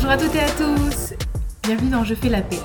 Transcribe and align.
Bonjour 0.00 0.12
à 0.12 0.16
toutes 0.16 0.36
et 0.36 0.40
à 0.40 0.50
tous 0.50 1.14
Bienvenue 1.64 1.90
dans 1.90 2.04
Je 2.04 2.14
fais 2.14 2.28
la 2.28 2.40
paix, 2.40 2.60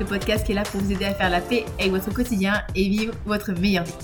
le 0.00 0.04
podcast 0.04 0.44
qui 0.44 0.50
est 0.50 0.56
là 0.56 0.64
pour 0.64 0.80
vous 0.80 0.90
aider 0.90 1.04
à 1.04 1.14
faire 1.14 1.30
la 1.30 1.40
paix 1.40 1.64
avec 1.78 1.92
votre 1.92 2.12
quotidien 2.12 2.60
et 2.74 2.88
vivre 2.88 3.14
votre 3.24 3.52
meilleure 3.52 3.84
vie. 3.84 3.94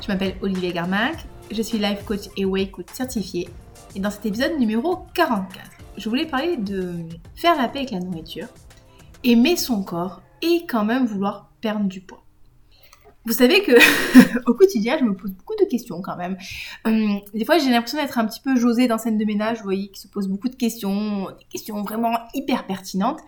Je 0.00 0.06
m'appelle 0.06 0.36
Olivier 0.40 0.72
Garmac, 0.72 1.26
je 1.50 1.60
suis 1.60 1.78
life 1.78 2.04
coach 2.04 2.28
et 2.36 2.44
way 2.44 2.68
coach 2.68 2.86
certifié 2.92 3.48
et 3.96 3.98
dans 3.98 4.12
cet 4.12 4.24
épisode 4.24 4.56
numéro 4.56 5.00
44, 5.14 5.68
je 5.96 6.08
voulais 6.08 6.26
parler 6.26 6.56
de 6.58 7.06
faire 7.34 7.60
la 7.60 7.66
paix 7.66 7.80
avec 7.80 7.90
la 7.90 7.98
nourriture, 7.98 8.46
aimer 9.24 9.56
son 9.56 9.82
corps 9.82 10.22
et 10.42 10.66
quand 10.68 10.84
même 10.84 11.06
vouloir 11.06 11.50
perdre 11.60 11.86
du 11.86 12.00
poids. 12.00 12.19
Vous 13.30 13.36
savez 13.36 13.62
que 13.62 13.70
au 14.50 14.54
quotidien, 14.54 14.98
je 14.98 15.04
me 15.04 15.14
pose 15.14 15.30
beaucoup 15.30 15.54
de 15.54 15.64
questions 15.64 16.02
quand 16.02 16.16
même. 16.16 16.36
Hum, 16.84 17.20
des 17.32 17.44
fois, 17.44 17.58
j'ai 17.58 17.70
l'impression 17.70 17.98
d'être 17.98 18.18
un 18.18 18.26
petit 18.26 18.40
peu 18.40 18.56
José 18.56 18.88
dans 18.88 18.98
scène 18.98 19.18
de 19.18 19.24
ménage, 19.24 19.58
vous 19.58 19.62
voyez, 19.62 19.86
qui 19.86 20.00
se 20.00 20.08
pose 20.08 20.26
beaucoup 20.26 20.48
de 20.48 20.56
questions, 20.56 21.26
des 21.26 21.44
questions 21.48 21.80
vraiment 21.82 22.10
hyper 22.34 22.66
pertinentes. 22.66 23.20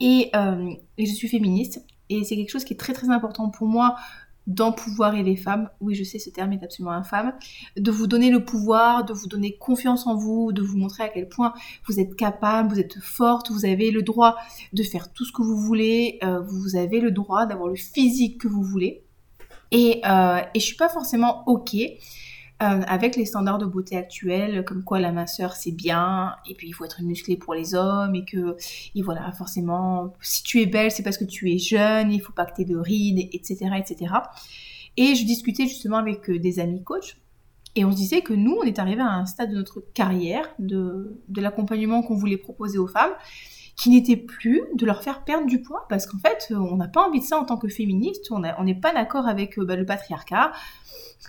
Et, 0.00 0.30
euh, 0.34 0.72
et 0.96 1.06
je 1.06 1.14
suis 1.14 1.28
féministe, 1.28 1.84
et 2.08 2.24
c'est 2.24 2.34
quelque 2.34 2.50
chose 2.50 2.64
qui 2.64 2.74
est 2.74 2.76
très 2.76 2.92
très 2.94 3.10
important 3.10 3.48
pour 3.48 3.68
moi 3.68 3.94
d'en 4.48 4.72
pouvoir 4.72 5.14
et 5.14 5.22
les 5.22 5.36
femmes. 5.36 5.70
Oui, 5.80 5.94
je 5.94 6.02
sais, 6.02 6.18
ce 6.18 6.30
terme 6.30 6.52
est 6.54 6.64
absolument 6.64 6.90
infâme. 6.90 7.32
De 7.76 7.92
vous 7.92 8.08
donner 8.08 8.30
le 8.30 8.44
pouvoir, 8.44 9.04
de 9.04 9.12
vous 9.12 9.28
donner 9.28 9.56
confiance 9.56 10.08
en 10.08 10.16
vous, 10.16 10.50
de 10.52 10.62
vous 10.62 10.78
montrer 10.78 11.04
à 11.04 11.08
quel 11.10 11.28
point 11.28 11.54
vous 11.86 12.00
êtes 12.00 12.16
capable, 12.16 12.70
vous 12.70 12.80
êtes 12.80 12.98
forte, 12.98 13.52
vous 13.52 13.66
avez 13.66 13.92
le 13.92 14.02
droit 14.02 14.34
de 14.72 14.82
faire 14.82 15.12
tout 15.12 15.24
ce 15.24 15.30
que 15.30 15.42
vous 15.42 15.58
voulez, 15.58 16.18
euh, 16.24 16.40
vous 16.40 16.74
avez 16.74 16.98
le 16.98 17.12
droit 17.12 17.46
d'avoir 17.46 17.68
le 17.68 17.76
physique 17.76 18.40
que 18.40 18.48
vous 18.48 18.64
voulez. 18.64 19.04
Et, 19.70 20.00
euh, 20.08 20.40
et 20.54 20.60
je 20.60 20.64
suis 20.64 20.76
pas 20.76 20.88
forcément 20.88 21.42
ok 21.46 21.74
euh, 22.60 22.82
avec 22.88 23.14
les 23.14 23.24
standards 23.24 23.58
de 23.58 23.66
beauté 23.66 23.96
actuels, 23.96 24.64
comme 24.64 24.82
quoi 24.82 24.98
la 24.98 25.12
minceur 25.12 25.54
c'est 25.54 25.70
bien, 25.70 26.34
et 26.48 26.54
puis 26.54 26.66
il 26.66 26.72
faut 26.72 26.84
être 26.84 27.02
musclé 27.02 27.36
pour 27.36 27.54
les 27.54 27.76
hommes, 27.76 28.16
et 28.16 28.24
que, 28.24 28.56
et 28.96 29.02
voilà, 29.02 29.30
forcément, 29.30 30.12
si 30.20 30.42
tu 30.42 30.60
es 30.60 30.66
belle, 30.66 30.90
c'est 30.90 31.04
parce 31.04 31.18
que 31.18 31.24
tu 31.24 31.52
es 31.52 31.58
jeune, 31.58 32.10
il 32.10 32.20
faut 32.20 32.32
pas 32.32 32.46
que 32.46 32.56
tu 32.56 32.62
aies 32.62 32.64
de 32.64 32.76
rides, 32.76 33.28
etc., 33.32 33.70
etc. 33.78 34.12
Et 34.96 35.14
je 35.14 35.24
discutais 35.24 35.68
justement 35.68 35.98
avec 35.98 36.28
euh, 36.30 36.40
des 36.40 36.58
amis 36.58 36.82
coachs, 36.82 37.16
et 37.76 37.84
on 37.84 37.92
se 37.92 37.96
disait 37.96 38.22
que 38.22 38.32
nous, 38.32 38.58
on 38.60 38.64
est 38.64 38.80
arrivé 38.80 39.02
à 39.02 39.12
un 39.12 39.26
stade 39.26 39.50
de 39.50 39.54
notre 39.54 39.80
carrière, 39.94 40.48
de, 40.58 41.16
de 41.28 41.40
l'accompagnement 41.40 42.02
qu'on 42.02 42.16
voulait 42.16 42.38
proposer 42.38 42.78
aux 42.78 42.88
femmes, 42.88 43.12
qui 43.78 43.90
n'était 43.90 44.16
plus 44.16 44.62
de 44.74 44.84
leur 44.84 45.02
faire 45.02 45.22
perdre 45.22 45.46
du 45.46 45.62
poids 45.62 45.86
parce 45.88 46.06
qu'en 46.06 46.18
fait, 46.18 46.52
on 46.52 46.76
n'a 46.76 46.88
pas 46.88 47.06
envie 47.06 47.20
de 47.20 47.24
ça 47.24 47.38
en 47.38 47.44
tant 47.44 47.56
que 47.56 47.68
féministe, 47.68 48.26
on 48.30 48.40
n'est 48.40 48.74
pas 48.74 48.92
d'accord 48.92 49.28
avec 49.28 49.56
euh, 49.58 49.64
bah, 49.64 49.76
le 49.76 49.86
patriarcat, 49.86 50.52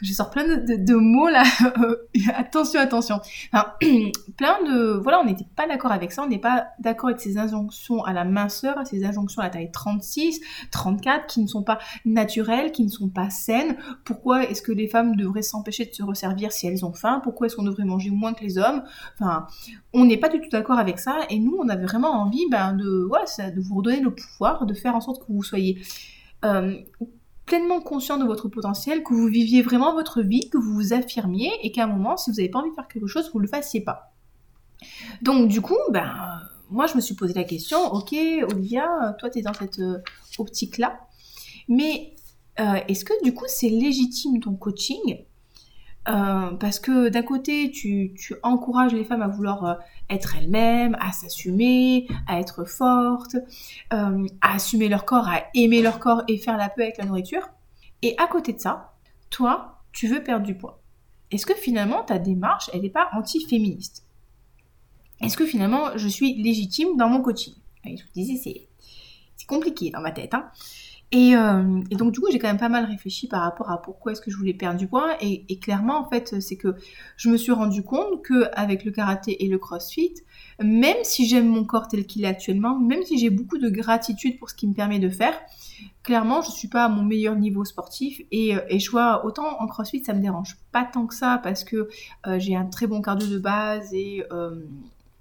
je 0.01 0.13
sors 0.13 0.29
plein 0.29 0.45
de, 0.45 0.93
mots 0.93 1.29
là. 1.29 1.43
attention, 2.37 2.79
attention. 2.79 3.19
Plein 4.37 4.63
de... 4.63 4.99
Voilà, 5.01 5.19
on 5.19 5.25
n'était 5.25 5.47
pas 5.55 5.67
d'accord 5.67 5.91
avec 5.91 6.11
ça. 6.11 6.23
On 6.23 6.27
n'est 6.27 6.39
pas 6.39 6.67
d'accord 6.79 7.09
avec 7.09 7.19
ces 7.19 7.37
injonctions 7.37 8.03
à 8.03 8.13
la 8.13 8.23
minceur, 8.23 8.75
ces 8.85 9.03
injonctions 9.03 9.41
à 9.41 9.45
la 9.45 9.49
taille 9.49 9.71
36, 9.71 10.39
34, 10.71 11.27
qui 11.27 11.41
ne 11.41 11.47
sont 11.47 11.63
pas 11.63 11.79
naturelles, 12.05 12.71
qui 12.71 12.83
ne 12.83 12.89
sont 12.89 13.09
pas 13.09 13.29
saines. 13.29 13.77
Pourquoi 14.05 14.43
est-ce 14.43 14.61
que 14.61 14.71
les 14.71 14.87
femmes 14.87 15.15
devraient 15.15 15.41
s'empêcher 15.41 15.85
de 15.85 15.93
se 15.93 16.03
resservir 16.03 16.51
si 16.51 16.67
elles 16.67 16.85
ont 16.85 16.93
faim? 16.93 17.19
Pourquoi 17.23 17.47
est-ce 17.47 17.55
qu'on 17.55 17.63
devrait 17.63 17.85
manger 17.85 18.11
moins 18.11 18.33
que 18.33 18.43
les 18.43 18.57
hommes? 18.57 18.83
Enfin, 19.19 19.47
on 19.93 20.05
n'est 20.05 20.17
pas 20.17 20.29
du 20.29 20.39
tout 20.39 20.49
d'accord 20.49 20.79
avec 20.79 20.99
ça. 20.99 21.19
Et 21.29 21.39
nous, 21.39 21.57
on 21.59 21.67
avait 21.67 21.85
vraiment 21.85 22.11
envie 22.11 22.45
ben, 22.49 22.73
de, 22.73 23.05
voilà, 23.07 23.25
de 23.49 23.59
vous 23.59 23.75
redonner 23.75 23.99
le 23.99 24.13
pouvoir, 24.13 24.65
de 24.65 24.73
faire 24.73 24.95
en 24.95 25.01
sorte 25.01 25.25
que 25.25 25.31
vous 25.31 25.43
soyez... 25.43 25.81
Euh, 26.45 26.77
pleinement 27.49 27.81
conscient 27.81 28.17
de 28.17 28.25
votre 28.25 28.47
potentiel, 28.47 29.03
que 29.03 29.11
vous 29.11 29.25
viviez 29.25 29.63
vraiment 29.63 29.93
votre 29.93 30.21
vie, 30.21 30.51
que 30.51 30.57
vous 30.59 30.71
vous 30.71 30.93
affirmiez 30.93 31.51
et 31.63 31.71
qu'à 31.71 31.85
un 31.85 31.87
moment, 31.87 32.15
si 32.15 32.29
vous 32.29 32.37
n'avez 32.37 32.49
pas 32.49 32.59
envie 32.59 32.69
de 32.69 32.75
faire 32.75 32.87
quelque 32.87 33.07
chose, 33.07 33.31
vous 33.33 33.39
ne 33.39 33.45
le 33.45 33.49
fassiez 33.49 33.81
pas. 33.81 34.13
Donc 35.23 35.47
du 35.47 35.59
coup, 35.59 35.77
ben, 35.89 36.13
moi 36.69 36.85
je 36.85 36.95
me 36.95 37.01
suis 37.01 37.15
posé 37.15 37.33
la 37.33 37.43
question, 37.43 37.91
ok 37.91 38.13
Olivia, 38.51 39.15
toi 39.19 39.31
tu 39.31 39.39
es 39.39 39.41
dans 39.41 39.53
cette 39.53 39.79
euh, 39.79 39.97
optique-là, 40.37 40.99
mais 41.67 42.13
euh, 42.59 42.75
est-ce 42.87 43.03
que 43.03 43.13
du 43.23 43.33
coup 43.33 43.45
c'est 43.47 43.69
légitime 43.69 44.39
ton 44.39 44.53
coaching 44.53 45.25
euh, 46.09 46.51
parce 46.59 46.79
que 46.79 47.09
d'un 47.09 47.21
côté, 47.21 47.71
tu, 47.71 48.15
encourages 48.43 48.93
les 48.93 49.03
femmes 49.03 49.21
à 49.21 49.27
vouloir 49.27 49.79
être 50.09 50.35
elles-mêmes, 50.35 50.97
à 50.99 51.11
s'assumer, 51.11 52.07
à 52.27 52.39
être 52.39 52.65
fortes, 52.65 53.37
à 53.91 54.15
assumer 54.41 54.89
leur 54.89 55.05
corps, 55.05 55.27
à 55.27 55.43
aimer 55.53 55.81
leur 55.81 55.99
corps 55.99 56.23
et 56.27 56.37
faire 56.37 56.57
la 56.57 56.69
paix 56.69 56.83
avec 56.83 56.97
la 56.97 57.05
nourriture. 57.05 57.49
Et 58.01 58.15
à 58.17 58.27
côté 58.27 58.53
de 58.53 58.59
ça, 58.59 58.93
toi, 59.29 59.81
tu 59.91 60.07
veux 60.07 60.23
perdre 60.23 60.45
du 60.45 60.55
poids. 60.55 60.81
Est-ce 61.31 61.45
que 61.45 61.53
finalement 61.53 62.03
ta 62.03 62.17
démarche, 62.17 62.69
elle 62.73 62.81
n'est 62.81 62.89
pas 62.89 63.09
anti-féministe? 63.13 64.05
Est-ce 65.21 65.37
que 65.37 65.45
finalement 65.45 65.95
je 65.95 66.07
suis 66.07 66.41
légitime 66.41 66.97
dans 66.97 67.09
mon 67.09 67.21
coaching 67.21 67.53
Je 67.85 67.91
vous 67.91 68.13
disais, 68.15 68.67
c'est 69.35 69.47
compliqué 69.47 69.89
dans 69.91 70.01
ma 70.01 70.11
tête. 70.11 70.33
Hein 70.33 70.49
euh, 71.15 71.81
et, 71.89 71.95
donc 71.95 72.11
du 72.11 72.19
coup 72.19 72.27
j'ai 72.31 72.37
quand 72.37 72.47
même 72.47 72.59
pas 72.59 72.69
mal 72.69 72.85
réfléchi 72.85 73.27
par 73.27 73.41
rapport 73.41 73.71
à 73.71 73.81
pourquoi 73.81 74.11
est-ce 74.11 74.21
que 74.21 74.29
je 74.29 74.37
voulais 74.37 74.53
perdre 74.53 74.77
du 74.77 74.87
poids. 74.87 75.15
Et, 75.21 75.59
clairement 75.59 75.99
en 75.99 76.09
fait 76.09 76.39
c'est 76.39 76.55
que 76.55 76.75
je 77.17 77.29
me 77.29 77.37
suis 77.37 77.51
rendu 77.51 77.83
compte 77.83 78.21
que 78.21 78.45
avec 78.53 78.85
le 78.85 78.91
karaté 78.91 79.43
et 79.43 79.47
le 79.47 79.57
crossfit, 79.57 80.13
même 80.61 80.97
si 81.03 81.27
j'aime 81.27 81.47
mon 81.47 81.63
corps 81.63 81.87
tel 81.87 82.05
qu'il 82.05 82.23
est 82.23 82.27
actuellement, 82.27 82.77
même 82.79 83.03
si 83.03 83.17
j'ai 83.17 83.29
beaucoup 83.29 83.57
de 83.57 83.69
gratitude 83.69 84.37
pour 84.37 84.49
ce 84.49 84.55
qu'il 84.55 84.69
me 84.69 84.75
permet 84.75 84.99
de 84.99 85.09
faire, 85.09 85.33
clairement 86.03 86.41
je 86.41 86.51
suis 86.51 86.67
pas 86.67 86.85
à 86.85 86.89
mon 86.89 87.03
meilleur 87.03 87.35
niveau 87.35 87.65
sportif. 87.65 88.21
Et, 88.31 88.55
euh, 88.55 88.59
je 88.77 88.91
vois 88.91 89.25
autant 89.25 89.59
en 89.59 89.67
crossfit 89.67 90.03
ça 90.03 90.13
me 90.13 90.21
dérange 90.21 90.57
pas 90.71 90.85
tant 90.85 91.07
que 91.07 91.15
ça 91.15 91.39
parce 91.41 91.63
que 91.63 91.89
euh, 92.27 92.37
j'ai 92.37 92.55
un 92.55 92.65
très 92.65 92.85
bon 92.85 93.01
cardio 93.01 93.27
de 93.27 93.39
base 93.39 93.93
et 93.93 94.23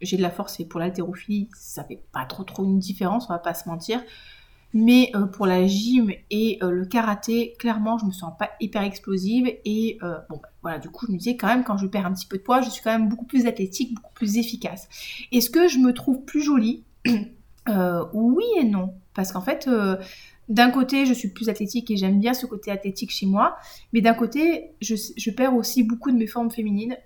j'ai 0.01 0.17
de 0.17 0.23
la 0.23 0.31
force 0.31 0.61
et 0.61 0.65
pour 0.65 0.79
l'haltérophilie 0.81 1.49
ça 1.55 1.83
fait 1.83 2.01
pas 2.13 2.25
trop 2.25 2.45
trop 2.45 2.63
une 2.65 2.79
différence 2.79 3.25
on 3.29 3.33
va 3.33 3.41
pas 3.41 3.55
se 3.55 3.69
mentir 3.69 4.01
mais 4.75 5.11
euh, 5.15 5.25
pour 5.25 5.47
la 5.47 5.67
gym 5.67 6.13
et 6.31 6.59
euh, 6.63 6.71
le 6.71 6.85
karaté, 6.85 7.55
clairement, 7.59 7.97
je 7.99 8.05
me 8.05 8.13
sens 8.13 8.33
pas 8.39 8.51
hyper 8.61 8.83
explosive. 8.83 9.51
Et 9.65 9.99
euh, 10.03 10.19
bon, 10.29 10.37
bah, 10.43 10.51
voilà, 10.63 10.79
du 10.79 10.91
coup, 10.91 11.07
je 11.07 11.13
me 11.13 11.19
disais 11.19 11.37
quand 11.37 11.47
même, 11.47 11.65
quand 11.65 11.79
je 11.79 11.87
perds 11.87 12.07
un 12.07 12.13
petit 12.13 12.27
peu 12.27 12.37
de 12.37 12.43
poids, 12.43 12.61
je 12.61 12.69
suis 12.69 12.83
quand 12.83 12.93
même 12.93 13.09
beaucoup 13.09 13.25
plus 13.25 13.47
athlétique, 13.47 13.95
beaucoup 13.95 14.13
plus 14.13 14.37
efficace. 14.37 14.89
Est-ce 15.33 15.49
que 15.49 15.69
je 15.69 15.79
me 15.79 15.93
trouve 15.93 16.23
plus 16.25 16.43
jolie 16.43 16.85
Oui 18.13 18.45
et 18.59 18.65
non. 18.65 18.95
Parce 19.15 19.33
qu'en 19.33 19.41
fait, 19.41 19.69
d'un 20.49 20.71
côté, 20.71 21.05
je 21.05 21.13
suis 21.13 21.29
plus 21.29 21.49
athlétique 21.49 21.91
et 21.91 21.97
j'aime 21.97 22.19
bien 22.21 22.33
ce 22.33 22.47
côté 22.47 22.71
athlétique 22.71 23.11
chez 23.11 23.27
moi. 23.27 23.57
Mais 23.93 24.01
d'un 24.01 24.15
côté, 24.15 24.71
je, 24.81 25.31
perds 25.31 25.55
aussi 25.55 25.83
beaucoup 25.83 26.11
de 26.11 26.17
mes 26.17 26.27
formes 26.27 26.51
féminines. 26.51 26.97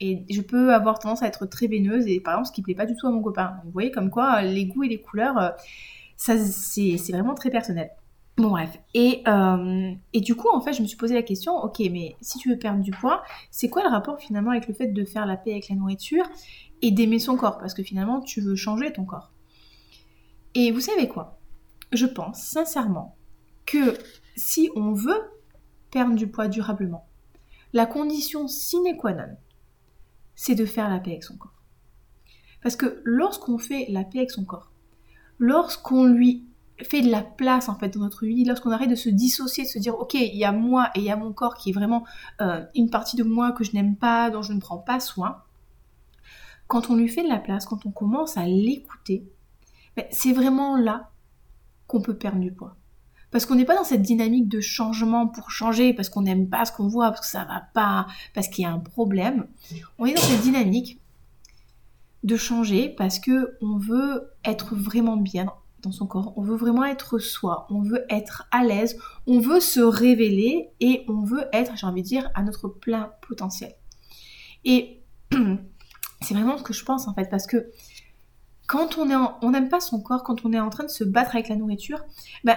et 0.00 0.24
je 0.28 0.40
peux 0.42 0.74
avoir 0.74 0.98
tendance 0.98 1.22
à 1.22 1.28
être 1.28 1.46
très 1.46 1.66
veineuse. 1.66 2.06
Et 2.06 2.20
par 2.20 2.34
exemple, 2.34 2.48
ce 2.48 2.52
qui 2.52 2.62
plaît 2.62 2.74
pas 2.74 2.84
du 2.84 2.94
tout 2.96 3.06
à 3.06 3.10
mon 3.10 3.22
copain. 3.22 3.54
vous 3.64 3.70
voyez, 3.70 3.90
comme 3.90 4.10
quoi, 4.10 4.42
les 4.42 4.66
goûts 4.66 4.82
et 4.82 4.88
les 4.88 5.00
couleurs 5.00 5.54
ça, 6.16 6.38
c'est 6.38 7.12
vraiment 7.12 7.34
très 7.34 7.50
personnel. 7.50 7.90
Bon 8.36 8.50
bref. 8.50 8.78
Et, 8.94 9.22
euh, 9.28 9.92
et 10.12 10.20
du 10.20 10.34
coup, 10.34 10.48
en 10.52 10.60
fait, 10.60 10.72
je 10.72 10.82
me 10.82 10.86
suis 10.86 10.96
posé 10.96 11.14
la 11.14 11.22
question, 11.22 11.54
ok, 11.56 11.78
mais 11.90 12.16
si 12.20 12.38
tu 12.38 12.50
veux 12.50 12.58
perdre 12.58 12.82
du 12.82 12.90
poids, 12.90 13.22
c'est 13.50 13.68
quoi 13.68 13.82
le 13.84 13.88
rapport 13.88 14.18
finalement 14.18 14.50
avec 14.50 14.66
le 14.66 14.74
fait 14.74 14.88
de 14.88 15.04
faire 15.04 15.24
la 15.24 15.36
paix 15.36 15.52
avec 15.52 15.68
la 15.68 15.76
nourriture 15.76 16.24
et 16.82 16.90
d'aimer 16.90 17.20
son 17.20 17.36
corps? 17.36 17.58
Parce 17.58 17.74
que 17.74 17.84
finalement, 17.84 18.20
tu 18.20 18.40
veux 18.40 18.56
changer 18.56 18.92
ton 18.92 19.04
corps. 19.04 19.32
Et 20.54 20.72
vous 20.72 20.80
savez 20.80 21.08
quoi? 21.08 21.38
Je 21.92 22.06
pense 22.06 22.42
sincèrement 22.42 23.16
que 23.66 23.96
si 24.36 24.68
on 24.74 24.92
veut 24.92 25.30
perdre 25.92 26.16
du 26.16 26.26
poids 26.26 26.48
durablement, 26.48 27.06
la 27.72 27.86
condition 27.86 28.48
sine 28.48 28.96
qua 28.96 29.12
non, 29.14 29.36
c'est 30.34 30.56
de 30.56 30.66
faire 30.66 30.90
la 30.90 30.98
paix 30.98 31.12
avec 31.12 31.24
son 31.24 31.36
corps. 31.36 31.62
Parce 32.62 32.74
que 32.74 33.00
lorsqu'on 33.04 33.58
fait 33.58 33.86
la 33.90 34.02
paix 34.02 34.18
avec 34.18 34.32
son 34.32 34.44
corps, 34.44 34.72
lorsqu'on 35.38 36.04
lui 36.04 36.44
fait 36.82 37.02
de 37.02 37.10
la 37.10 37.22
place 37.22 37.68
en 37.68 37.76
fait 37.76 37.90
dans 37.90 38.00
notre 38.00 38.26
vie, 38.26 38.44
lorsqu'on 38.44 38.70
arrête 38.70 38.90
de 38.90 38.94
se 38.94 39.08
dissocier, 39.08 39.64
de 39.64 39.68
se 39.68 39.78
dire 39.78 39.98
ok, 39.98 40.14
il 40.14 40.36
y 40.36 40.44
a 40.44 40.52
moi 40.52 40.90
et 40.94 41.00
il 41.00 41.04
y 41.04 41.10
a 41.10 41.16
mon 41.16 41.32
corps 41.32 41.54
qui 41.54 41.70
est 41.70 41.72
vraiment 41.72 42.04
euh, 42.40 42.64
une 42.74 42.90
partie 42.90 43.16
de 43.16 43.22
moi 43.22 43.52
que 43.52 43.64
je 43.64 43.72
n'aime 43.72 43.96
pas, 43.96 44.30
dont 44.30 44.42
je 44.42 44.52
ne 44.52 44.60
prends 44.60 44.78
pas 44.78 45.00
soin, 45.00 45.42
quand 46.66 46.90
on 46.90 46.96
lui 46.96 47.08
fait 47.08 47.22
de 47.22 47.28
la 47.28 47.38
place, 47.38 47.66
quand 47.66 47.86
on 47.86 47.90
commence 47.90 48.36
à 48.36 48.46
l'écouter, 48.46 49.24
ben, 49.96 50.04
c'est 50.10 50.32
vraiment 50.32 50.76
là 50.76 51.10
qu'on 51.86 52.00
peut 52.00 52.16
perdre 52.16 52.40
du 52.40 52.52
poids. 52.52 52.76
Parce 53.30 53.46
qu'on 53.46 53.56
n'est 53.56 53.64
pas 53.64 53.74
dans 53.74 53.84
cette 53.84 54.02
dynamique 54.02 54.48
de 54.48 54.60
changement 54.60 55.26
pour 55.26 55.50
changer, 55.50 55.92
parce 55.92 56.08
qu'on 56.08 56.22
n'aime 56.22 56.48
pas 56.48 56.64
ce 56.64 56.72
qu'on 56.72 56.86
voit, 56.86 57.10
parce 57.10 57.22
que 57.22 57.26
ça 57.26 57.44
va 57.44 57.62
pas, 57.74 58.06
parce 58.32 58.48
qu'il 58.48 58.62
y 58.62 58.66
a 58.66 58.70
un 58.70 58.78
problème. 58.78 59.48
On 59.98 60.06
est 60.06 60.14
dans 60.14 60.22
cette 60.22 60.42
dynamique 60.42 61.00
de 62.24 62.36
changer 62.36 62.88
parce 62.88 63.18
que 63.18 63.56
on 63.60 63.76
veut 63.76 64.32
être 64.44 64.74
vraiment 64.74 65.16
bien 65.16 65.46
dans 65.82 65.92
son 65.92 66.06
corps, 66.06 66.32
on 66.36 66.42
veut 66.42 66.56
vraiment 66.56 66.84
être 66.84 67.18
soi, 67.18 67.66
on 67.70 67.82
veut 67.82 68.04
être 68.08 68.48
à 68.50 68.64
l'aise, 68.64 68.98
on 69.26 69.38
veut 69.38 69.60
se 69.60 69.80
révéler 69.80 70.70
et 70.80 71.04
on 71.08 71.22
veut 71.22 71.44
être, 71.52 71.76
j'ai 71.76 71.86
envie 71.86 72.02
de 72.02 72.06
dire, 72.06 72.30
à 72.34 72.42
notre 72.42 72.68
plein 72.68 73.12
potentiel. 73.28 73.74
Et 74.64 75.02
c'est 76.22 76.34
vraiment 76.34 76.56
ce 76.56 76.62
que 76.62 76.72
je 76.72 76.84
pense 76.84 77.06
en 77.06 77.14
fait 77.14 77.28
parce 77.30 77.46
que 77.46 77.70
quand 78.66 78.96
on 78.96 79.50
n'aime 79.50 79.68
pas 79.68 79.80
son 79.80 80.00
corps, 80.00 80.22
quand 80.22 80.46
on 80.46 80.52
est 80.54 80.60
en 80.60 80.70
train 80.70 80.84
de 80.84 80.90
se 80.90 81.04
battre 81.04 81.34
avec 81.34 81.50
la 81.50 81.56
nourriture, 81.56 82.02
ben, 82.44 82.56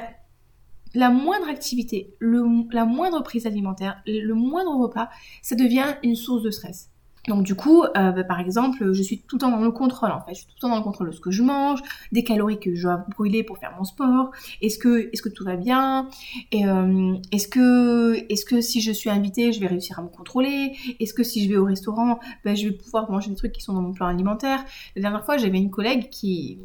la 0.93 1.09
moindre 1.09 1.49
activité, 1.49 2.15
la 2.21 2.85
moindre 2.85 3.21
prise 3.21 3.45
alimentaire, 3.45 4.01
le 4.05 4.33
moindre 4.33 4.73
repas, 4.77 5.09
ça 5.41 5.55
devient 5.55 5.95
une 6.03 6.15
source 6.15 6.43
de 6.43 6.49
stress. 6.49 6.91
Donc 7.27 7.43
du 7.43 7.55
coup, 7.55 7.83
euh, 7.83 8.11
bah, 8.11 8.23
par 8.23 8.39
exemple, 8.39 8.93
je 8.93 9.03
suis 9.03 9.19
tout 9.19 9.35
le 9.35 9.41
temps 9.41 9.51
dans 9.51 9.59
le 9.59 9.71
contrôle 9.71 10.11
en 10.11 10.21
fait. 10.21 10.33
Je 10.33 10.39
suis 10.39 10.45
tout 10.45 10.53
le 10.57 10.61
temps 10.61 10.69
dans 10.69 10.77
le 10.77 10.83
contrôle 10.83 11.07
de 11.07 11.11
ce 11.15 11.19
que 11.19 11.31
je 11.31 11.43
mange, 11.43 11.81
des 12.11 12.23
calories 12.23 12.59
que 12.59 12.73
je 12.73 12.83
dois 12.83 13.05
brûler 13.09 13.43
pour 13.43 13.57
faire 13.57 13.73
mon 13.77 13.83
sport. 13.83 14.31
Est-ce 14.61 14.77
que, 14.77 15.09
est-ce 15.11 15.21
que 15.21 15.29
tout 15.29 15.43
va 15.43 15.57
bien? 15.57 16.07
Euh, 16.53 17.15
est-ce 17.31 17.47
que, 17.47 18.15
est-ce 18.31 18.45
que 18.45 18.61
si 18.61 18.81
je 18.81 18.91
suis 18.91 19.09
invitée, 19.09 19.51
je 19.51 19.59
vais 19.59 19.67
réussir 19.67 19.99
à 19.99 20.03
me 20.03 20.09
contrôler? 20.09 20.73
Est-ce 20.99 21.13
que 21.13 21.23
si 21.23 21.43
je 21.43 21.49
vais 21.49 21.57
au 21.57 21.65
restaurant, 21.65 22.19
bah, 22.45 22.55
je 22.55 22.67
vais 22.67 22.73
pouvoir 22.73 23.11
manger 23.11 23.29
des 23.29 23.35
trucs 23.35 23.51
qui 23.51 23.61
sont 23.61 23.73
dans 23.73 23.81
mon 23.81 23.93
plan 23.93 24.07
alimentaire? 24.07 24.63
La 24.95 25.01
dernière 25.01 25.25
fois, 25.25 25.37
j'avais 25.37 25.57
une 25.57 25.71
collègue 25.71 26.09
qui, 26.09 26.59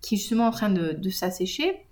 qui 0.00 0.14
est 0.14 0.18
justement 0.18 0.46
en 0.46 0.52
train 0.52 0.70
de 0.70 1.10
s'assécher 1.10 1.85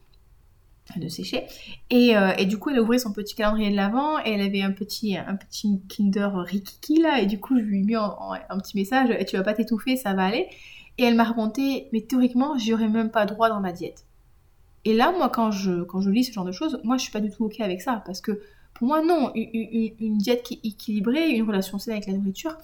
de 0.96 1.08
sécher. 1.08 1.44
Et, 1.90 2.16
euh, 2.16 2.32
et, 2.38 2.46
du 2.46 2.58
coup, 2.58 2.70
elle 2.70 2.78
a 2.78 2.82
ouvert 2.82 3.00
son 3.00 3.12
petit 3.12 3.34
calendrier 3.34 3.70
de 3.70 3.76
l'avant 3.76 4.18
et 4.18 4.30
elle 4.32 4.40
avait 4.40 4.62
un 4.62 4.72
petit, 4.72 5.16
un 5.16 5.36
petit 5.36 5.80
Kinder 5.88 6.30
Rikiki 6.34 7.00
là. 7.00 7.20
Et 7.20 7.26
du 7.26 7.40
coup, 7.40 7.58
je 7.58 7.64
lui 7.64 7.80
ai 7.80 7.82
mis 7.82 7.96
un 7.96 8.58
petit 8.58 8.76
message 8.76 9.10
Tu 9.26 9.36
vas 9.36 9.42
pas 9.42 9.54
t'étouffer, 9.54 9.96
ça 9.96 10.14
va 10.14 10.24
aller. 10.24 10.48
Et 10.98 11.04
elle 11.04 11.16
m'a 11.16 11.24
raconté 11.24 11.88
Mais 11.92 12.02
théoriquement, 12.02 12.56
j'y 12.58 12.72
aurais 12.72 12.88
même 12.88 13.10
pas 13.10 13.26
droit 13.26 13.48
dans 13.48 13.60
ma 13.60 13.72
diète. 13.72 14.04
Et 14.84 14.94
là, 14.94 15.12
moi, 15.12 15.30
quand 15.30 15.50
je, 15.50 15.82
quand 15.82 16.00
je 16.00 16.10
lis 16.10 16.24
ce 16.24 16.32
genre 16.32 16.44
de 16.44 16.52
choses, 16.52 16.80
moi, 16.84 16.96
je 16.96 17.02
suis 17.02 17.12
pas 17.12 17.20
du 17.20 17.30
tout 17.30 17.46
OK 17.46 17.60
avec 17.60 17.80
ça. 17.80 18.02
Parce 18.04 18.20
que 18.20 18.42
pour 18.74 18.88
moi, 18.88 19.02
non, 19.02 19.32
une, 19.34 20.18
diète 20.18 20.42
qui 20.42 20.54
est 20.54 20.68
équilibrée, 20.68 21.30
une 21.30 21.46
relation 21.46 21.78
saine 21.78 21.94
avec 21.94 22.06
la 22.06 22.12
nourriture, 22.14 22.56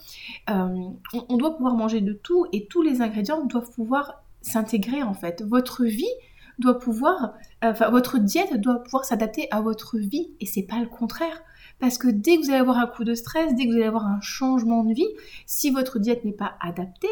euh, 0.50 0.88
on 1.28 1.36
doit 1.36 1.56
pouvoir 1.56 1.74
manger 1.74 2.00
de 2.00 2.12
tout 2.12 2.46
et 2.52 2.66
tous 2.66 2.82
les 2.82 3.00
ingrédients 3.00 3.44
doivent 3.46 3.70
pouvoir 3.70 4.22
s'intégrer 4.42 5.02
en 5.02 5.14
fait. 5.14 5.42
Votre 5.42 5.84
vie 5.84 6.10
doit 6.60 6.78
pouvoir, 6.78 7.34
enfin 7.62 7.90
votre 7.90 8.18
diète 8.18 8.60
doit 8.60 8.82
pouvoir 8.82 9.04
s'adapter 9.04 9.48
à 9.50 9.60
votre 9.60 9.98
vie 9.98 10.30
et 10.40 10.46
c'est 10.46 10.62
pas 10.62 10.78
le 10.78 10.86
contraire. 10.86 11.42
Parce 11.78 11.96
que 11.96 12.08
dès 12.08 12.36
que 12.36 12.42
vous 12.42 12.50
allez 12.50 12.60
avoir 12.60 12.78
un 12.78 12.86
coup 12.86 13.04
de 13.04 13.14
stress, 13.14 13.54
dès 13.54 13.64
que 13.64 13.70
vous 13.70 13.76
allez 13.76 13.86
avoir 13.86 14.06
un 14.06 14.20
changement 14.20 14.84
de 14.84 14.92
vie, 14.92 15.08
si 15.46 15.70
votre 15.70 15.98
diète 15.98 16.24
n'est 16.24 16.32
pas 16.32 16.54
adaptée, 16.60 17.08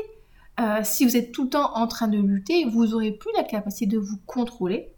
euh, 0.60 0.80
si 0.82 1.04
vous 1.04 1.16
êtes 1.16 1.32
tout 1.32 1.44
le 1.44 1.50
temps 1.50 1.74
en 1.74 1.86
train 1.86 2.08
de 2.08 2.18
lutter, 2.18 2.64
vous 2.66 2.94
aurez 2.94 3.12
plus 3.12 3.30
la 3.36 3.44
capacité 3.44 3.86
de 3.86 3.98
vous 3.98 4.18
contrôler. 4.26 4.92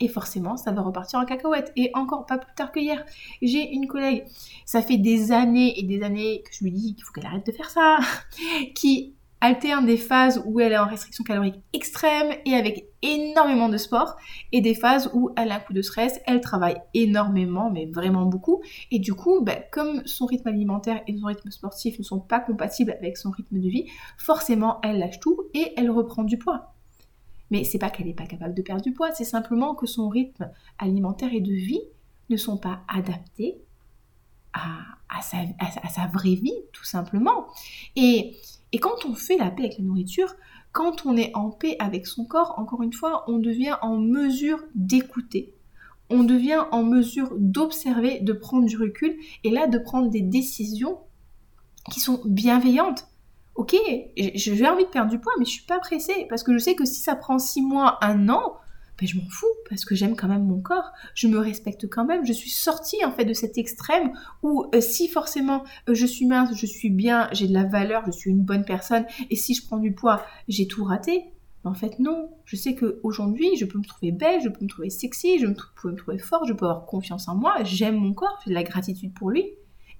Et 0.00 0.08
forcément, 0.08 0.56
ça 0.56 0.72
va 0.72 0.82
repartir 0.82 1.18
en 1.18 1.24
cacahuète. 1.24 1.72
Et 1.76 1.90
encore 1.94 2.26
pas 2.26 2.38
plus 2.38 2.54
tard 2.54 2.72
que 2.72 2.80
hier. 2.80 3.04
J'ai 3.42 3.72
une 3.72 3.86
collègue, 3.86 4.24
ça 4.64 4.82
fait 4.82 4.98
des 4.98 5.32
années 5.32 5.78
et 5.78 5.82
des 5.82 6.02
années 6.02 6.42
que 6.42 6.50
je 6.52 6.64
lui 6.64 6.72
dis 6.72 6.94
qu'il 6.94 7.04
faut 7.04 7.12
qu'elle 7.12 7.26
arrête 7.26 7.46
de 7.46 7.52
faire 7.52 7.70
ça, 7.70 7.98
qui 8.74 9.14
alterne 9.44 9.84
des 9.84 9.98
phases 9.98 10.42
où 10.46 10.58
elle 10.58 10.72
est 10.72 10.78
en 10.78 10.86
restriction 10.86 11.22
calorique 11.22 11.56
extrême 11.74 12.34
et 12.46 12.54
avec 12.54 12.86
énormément 13.02 13.68
de 13.68 13.76
sport 13.76 14.16
et 14.52 14.62
des 14.62 14.74
phases 14.74 15.10
où 15.12 15.32
elle 15.36 15.52
a 15.52 15.56
un 15.56 15.60
coup 15.60 15.74
de 15.74 15.82
stress, 15.82 16.18
elle 16.24 16.40
travaille 16.40 16.78
énormément 16.94 17.70
mais 17.70 17.84
vraiment 17.84 18.24
beaucoup 18.24 18.62
et 18.90 18.98
du 18.98 19.12
coup 19.12 19.42
ben, 19.42 19.62
comme 19.70 20.00
son 20.06 20.24
rythme 20.24 20.48
alimentaire 20.48 21.02
et 21.06 21.18
son 21.18 21.26
rythme 21.26 21.50
sportif 21.50 21.98
ne 21.98 22.04
sont 22.04 22.20
pas 22.20 22.40
compatibles 22.40 22.92
avec 22.92 23.18
son 23.18 23.30
rythme 23.30 23.60
de 23.60 23.68
vie, 23.68 23.84
forcément 24.16 24.80
elle 24.82 24.98
lâche 24.98 25.20
tout 25.20 25.38
et 25.52 25.74
elle 25.76 25.90
reprend 25.90 26.24
du 26.24 26.38
poids. 26.38 26.72
Mais 27.50 27.64
c'est 27.64 27.78
pas 27.78 27.90
qu'elle 27.90 28.06
n'est 28.06 28.14
pas 28.14 28.24
capable 28.24 28.54
de 28.54 28.62
perdre 28.62 28.82
du 28.82 28.94
poids, 28.94 29.12
c'est 29.12 29.24
simplement 29.24 29.74
que 29.74 29.84
son 29.84 30.08
rythme 30.08 30.50
alimentaire 30.78 31.34
et 31.34 31.42
de 31.42 31.52
vie 31.52 31.82
ne 32.30 32.38
sont 32.38 32.56
pas 32.56 32.80
adaptés 32.88 33.58
à, 34.54 35.20
sa, 35.20 35.38
à 35.58 35.88
sa 35.88 36.06
vraie 36.06 36.36
vie, 36.36 36.54
tout 36.72 36.84
simplement. 36.84 37.48
Et 37.96 38.38
et 38.74 38.78
quand 38.78 39.06
on 39.08 39.14
fait 39.14 39.36
la 39.36 39.52
paix 39.52 39.62
avec 39.62 39.78
la 39.78 39.84
nourriture, 39.84 40.34
quand 40.72 41.06
on 41.06 41.16
est 41.16 41.30
en 41.36 41.50
paix 41.50 41.76
avec 41.78 42.08
son 42.08 42.24
corps, 42.24 42.56
encore 42.58 42.82
une 42.82 42.92
fois, 42.92 43.22
on 43.28 43.38
devient 43.38 43.76
en 43.82 43.98
mesure 43.98 44.64
d'écouter. 44.74 45.54
On 46.10 46.24
devient 46.24 46.64
en 46.72 46.82
mesure 46.82 47.30
d'observer, 47.38 48.18
de 48.18 48.32
prendre 48.32 48.66
du 48.66 48.76
recul 48.76 49.16
et 49.44 49.50
là 49.50 49.68
de 49.68 49.78
prendre 49.78 50.10
des 50.10 50.22
décisions 50.22 50.98
qui 51.92 52.00
sont 52.00 52.20
bienveillantes. 52.24 53.06
Ok, 53.54 53.76
j'ai 54.16 54.66
envie 54.66 54.86
de 54.86 54.90
perdre 54.90 55.12
du 55.12 55.20
poids, 55.20 55.34
mais 55.38 55.44
je 55.44 55.52
suis 55.52 55.66
pas 55.66 55.78
pressée 55.78 56.26
parce 56.28 56.42
que 56.42 56.52
je 56.52 56.58
sais 56.58 56.74
que 56.74 56.84
si 56.84 57.00
ça 57.00 57.14
prend 57.14 57.38
six 57.38 57.62
mois, 57.62 57.98
un 58.04 58.28
an, 58.28 58.56
ben, 58.98 59.08
je 59.08 59.18
m'en 59.18 59.28
fous 59.28 59.46
parce 59.68 59.84
que 59.84 59.94
j'aime 59.94 60.14
quand 60.14 60.28
même 60.28 60.44
mon 60.44 60.60
corps, 60.60 60.92
je 61.14 61.26
me 61.26 61.38
respecte 61.38 61.88
quand 61.88 62.04
même, 62.04 62.24
je 62.24 62.32
suis 62.32 62.50
sortie 62.50 63.04
en 63.04 63.10
fait 63.10 63.24
de 63.24 63.32
cet 63.32 63.58
extrême 63.58 64.12
où 64.42 64.66
euh, 64.74 64.80
si 64.80 65.08
forcément 65.08 65.64
euh, 65.88 65.94
je 65.94 66.06
suis 66.06 66.26
mince, 66.26 66.56
je 66.56 66.66
suis 66.66 66.90
bien, 66.90 67.28
j'ai 67.32 67.48
de 67.48 67.52
la 67.52 67.64
valeur, 67.64 68.04
je 68.06 68.12
suis 68.12 68.30
une 68.30 68.42
bonne 68.42 68.64
personne 68.64 69.04
et 69.30 69.36
si 69.36 69.54
je 69.54 69.66
prends 69.66 69.78
du 69.78 69.92
poids, 69.92 70.24
j'ai 70.48 70.66
tout 70.66 70.84
raté. 70.84 71.24
Mais 71.64 71.70
en 71.70 71.74
fait 71.74 71.98
non, 71.98 72.30
je 72.44 72.56
sais 72.56 72.76
qu'aujourd'hui 72.76 73.56
je 73.56 73.64
peux 73.64 73.78
me 73.78 73.84
trouver 73.84 74.12
belle, 74.12 74.40
je 74.42 74.48
peux 74.48 74.64
me 74.64 74.68
trouver 74.68 74.90
sexy, 74.90 75.38
je 75.40 75.46
peux 75.82 75.90
me 75.90 75.96
trouver 75.96 76.18
forte, 76.18 76.46
je 76.46 76.52
peux 76.52 76.66
avoir 76.66 76.86
confiance 76.86 77.26
en 77.26 77.34
moi, 77.34 77.56
j'aime 77.64 77.96
mon 77.96 78.12
corps, 78.12 78.38
j'ai 78.44 78.50
de 78.50 78.54
la 78.54 78.62
gratitude 78.62 79.12
pour 79.12 79.30
lui. 79.30 79.44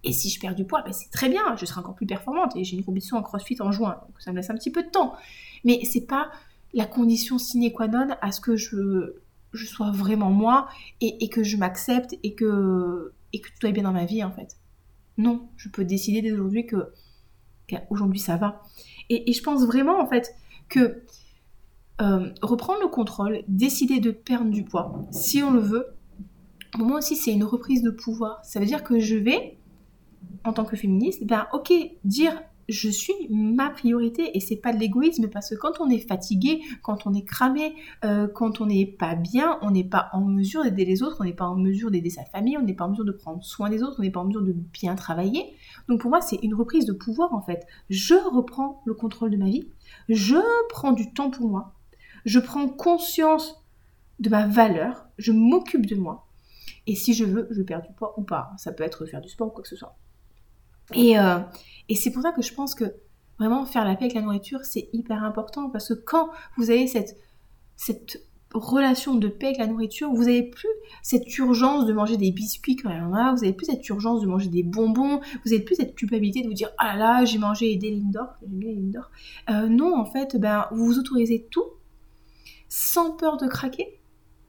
Et 0.07 0.13
si 0.13 0.29
je 0.29 0.39
perds 0.39 0.55
du 0.55 0.67
poids, 0.67 0.83
ben 0.83 0.93
c'est 0.93 1.11
très 1.11 1.31
bien, 1.31 1.57
je 1.57 1.65
serai 1.65 1.81
encore 1.81 1.95
plus 1.95 2.07
performante 2.07 2.55
et 2.57 2.63
j'ai 2.63 2.77
une 2.77 2.85
compétition 2.85 3.17
en 3.17 3.23
crossfit 3.23 3.57
en 3.61 3.73
juin, 3.73 3.97
donc 4.07 4.21
ça 4.21 4.31
me 4.31 4.37
laisse 4.37 4.51
un 4.51 4.55
petit 4.55 4.71
peu 4.71 4.83
de 4.83 4.91
temps. 4.91 5.15
Mais 5.65 5.81
c'est 5.85 6.07
pas 6.07 6.31
la 6.75 6.87
condition 6.87 7.39
sine 7.39 7.73
qua 7.73 7.89
non 7.89 8.09
à 8.21 8.33
ce 8.33 8.41
que 8.41 8.57
je, 8.57 9.15
sois 9.55 9.93
vraiment 9.93 10.31
moi 10.31 10.69
et, 11.01 11.29
que 11.29 11.43
je 11.43 11.57
m'accepte 11.57 12.17
et 12.23 12.35
que, 12.35 13.13
tout 13.33 13.67
aille 13.67 13.73
bien 13.73 13.85
dans 13.85 13.93
ma 13.93 14.05
vie 14.05 14.23
en 14.25 14.33
fait. 14.33 14.57
Non, 15.17 15.49
je 15.57 15.69
peux 15.69 15.85
décider 15.85 16.21
dès 16.23 16.33
aujourd'hui 16.33 16.67
que 16.67 16.93
aujourd'hui 17.89 18.19
ça 18.19 18.37
va. 18.37 18.63
Et, 19.09 19.33
je 19.33 19.43
pense 19.43 19.65
vraiment 19.65 20.01
en 20.01 20.07
fait 20.07 20.35
que 20.69 21.03
euh, 22.01 22.31
reprendre 22.43 22.81
le 22.83 22.89
contrôle, 22.89 23.45
décider 23.47 24.01
de 24.01 24.11
perdre 24.11 24.51
du 24.51 24.65
poids, 24.65 25.07
si 25.13 25.43
on 25.43 25.53
le 25.53 25.61
veut, 25.61 25.87
moi 26.77 26.99
aussi 26.99 27.15
c'est 27.15 27.33
une 27.33 27.45
reprise 27.45 27.83
de 27.83 27.91
pouvoir. 27.91 28.45
Ça 28.45 28.59
veut 28.59 28.67
dire 28.67 28.83
que 28.83 28.99
je 28.99 29.15
vais, 29.15 29.57
en 30.43 30.53
tant 30.53 30.65
que 30.65 30.77
féministe, 30.77 31.25
ben 31.25 31.47
ok, 31.53 31.73
dire 32.03 32.43
je 32.69 32.89
suis 32.89 33.15
ma 33.31 33.71
priorité 33.71 34.37
et 34.37 34.41
c'est 34.41 34.57
pas 34.57 34.73
de 34.73 34.79
l'égoïsme 34.79 35.29
parce 35.29 35.51
que 35.51 35.55
quand 35.55 35.81
on 35.81 35.89
est 35.89 35.99
fatigué, 35.99 36.61
quand 36.83 37.07
on 37.07 37.15
est 37.15 37.25
cramé, 37.25 37.75
euh, 38.05 38.29
quand 38.29 38.61
on 38.61 38.67
n'est 38.67 38.87
pas 38.87 39.15
bien, 39.15 39.59
on 39.63 39.71
n'est 39.71 39.85
pas 39.85 40.09
en 40.13 40.23
mesure 40.23 40.63
d'aider 40.65 40.85
les 40.85 41.03
autres, 41.03 41.19
on 41.21 41.25
n'est 41.25 41.33
pas 41.33 41.47
en 41.47 41.57
mesure 41.57 41.91
d'aider 41.91 42.11
sa 42.11 42.25
famille, 42.25 42.57
on 42.59 42.63
n'est 42.63 42.75
pas 42.75 42.85
en 42.85 42.91
mesure 42.91 43.05
de 43.05 43.13
prendre 43.13 43.43
soin 43.45 43.71
des 43.71 43.83
autres, 43.83 43.97
on 43.99 44.03
n'est 44.03 44.11
pas 44.11 44.21
en 44.21 44.27
mesure 44.27 44.43
de 44.43 44.53
bien 44.53 44.95
travailler. 44.95 45.55
Donc 45.89 46.01
pour 46.01 46.11
moi, 46.11 46.21
c'est 46.21 46.39
une 46.43 46.55
reprise 46.55 46.87
de 46.87 46.93
pouvoir 46.93 47.35
en 47.35 47.43
fait. 47.43 47.67
Je 47.91 48.15
reprends 48.15 48.83
le 48.85 48.95
contrôle 48.95 49.31
de 49.31 49.37
ma 49.37 49.47
vie, 49.47 49.69
je 50.09 50.41
prends 50.69 50.93
du 50.93 51.13
temps 51.13 51.31
pour 51.31 51.49
moi, 51.49 51.75
je 52.25 52.39
prends 52.39 52.69
conscience 52.69 53.63
de 54.21 54.31
ma 54.31 54.47
valeur, 54.47 55.07
je 55.19 55.33
m'occupe 55.33 55.87
de 55.87 55.97
moi. 55.97 56.27
Et 56.87 56.95
si 56.95 57.15
je 57.15 57.25
veux, 57.25 57.49
je 57.51 57.63
perds 57.63 57.83
du 57.83 57.93
poids 57.93 58.19
ou 58.19 58.23
pas. 58.23 58.53
Ça 58.59 58.73
peut 58.73 58.85
être 58.85 59.07
faire 59.07 59.21
du 59.21 59.29
sport 59.29 59.49
ou 59.49 59.51
quoi 59.51 59.63
que 59.63 59.69
ce 59.69 59.77
soit. 59.77 59.97
Et, 60.93 61.19
euh, 61.19 61.39
et 61.89 61.95
c'est 61.95 62.11
pour 62.11 62.23
ça 62.23 62.33
que 62.33 62.43
je 62.43 62.53
pense 62.53 62.75
que 62.75 62.85
vraiment 63.39 63.65
faire 63.65 63.85
la 63.85 63.95
paix 63.95 64.05
avec 64.05 64.15
la 64.15 64.23
nourriture, 64.23 64.61
c'est 64.65 64.89
hyper 64.93 65.25
important. 65.25 65.71
Parce 65.71 65.89
que 65.89 65.95
quand 65.95 66.31
vous 66.57 66.71
avez 66.71 66.87
cette, 66.87 67.17
cette 67.77 68.23
relation 68.55 69.17
de 69.17 69.29
paix 69.29 69.47
avec 69.47 69.59
la 69.59 69.67
nourriture, 69.67 70.13
vous 70.13 70.25
n'avez 70.25 70.45
plus 70.45 70.69
cette 71.03 71.37
urgence 71.39 71.87
de 71.87 71.93
manger 71.93 72.17
des 72.17 72.31
biscuits 72.31 72.77
quand 72.77 72.91
en 72.91 73.13
a, 73.13 73.33
vous 73.33 73.41
n'avez 73.41 73.53
plus 73.53 73.67
cette 73.67 73.87
urgence 73.89 74.21
de 74.21 74.27
manger 74.27 74.49
des 74.49 74.63
bonbons, 74.63 75.21
vous 75.45 75.51
n'avez 75.51 75.61
plus 75.61 75.75
cette 75.75 75.97
culpabilité 75.97 76.43
de 76.43 76.47
vous 76.47 76.55
dire 76.55 76.71
ah 76.79 76.97
là 76.97 77.25
j'ai 77.25 77.39
mangé 77.39 77.75
des 77.77 77.91
Lindor, 77.91 78.39
euh, 79.51 79.69
non 79.69 79.97
en 79.99 80.05
fait, 80.05 80.37
ben 80.37 80.69
vous 80.71 80.87
vous 80.87 80.99
autorisez 80.99 81.49
tout 81.51 81.65
sans 82.69 83.13
peur 83.13 83.37
de 83.37 83.47
craquer. 83.47 83.99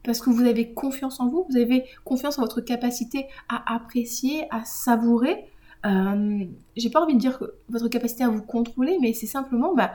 Parce 0.04 0.22
que 0.22 0.30
vous 0.30 0.44
avez 0.44 0.72
confiance 0.72 1.20
en 1.20 1.27
vous, 1.27 1.48
vous 1.50 1.58
avez 1.58 1.84
confiance 2.04 2.38
en 2.38 2.44
votre 2.44 2.62
capacité 2.62 3.25
à 3.50 3.74
apprécier, 3.74 4.46
à 4.51 4.63
savourer, 4.63 5.48
euh, 5.86 6.46
j'ai 6.75 6.89
pas 6.89 7.01
envie 7.01 7.13
de 7.13 7.20
dire 7.20 7.38
que 7.39 7.46
votre 7.70 7.88
capacité 7.88 8.24
à 8.24 8.30
vous 8.30 8.42
contrôler, 8.42 8.98
mais 9.01 9.13
c'est 9.13 9.27
simplement 9.27 9.74
bah, 9.75 9.94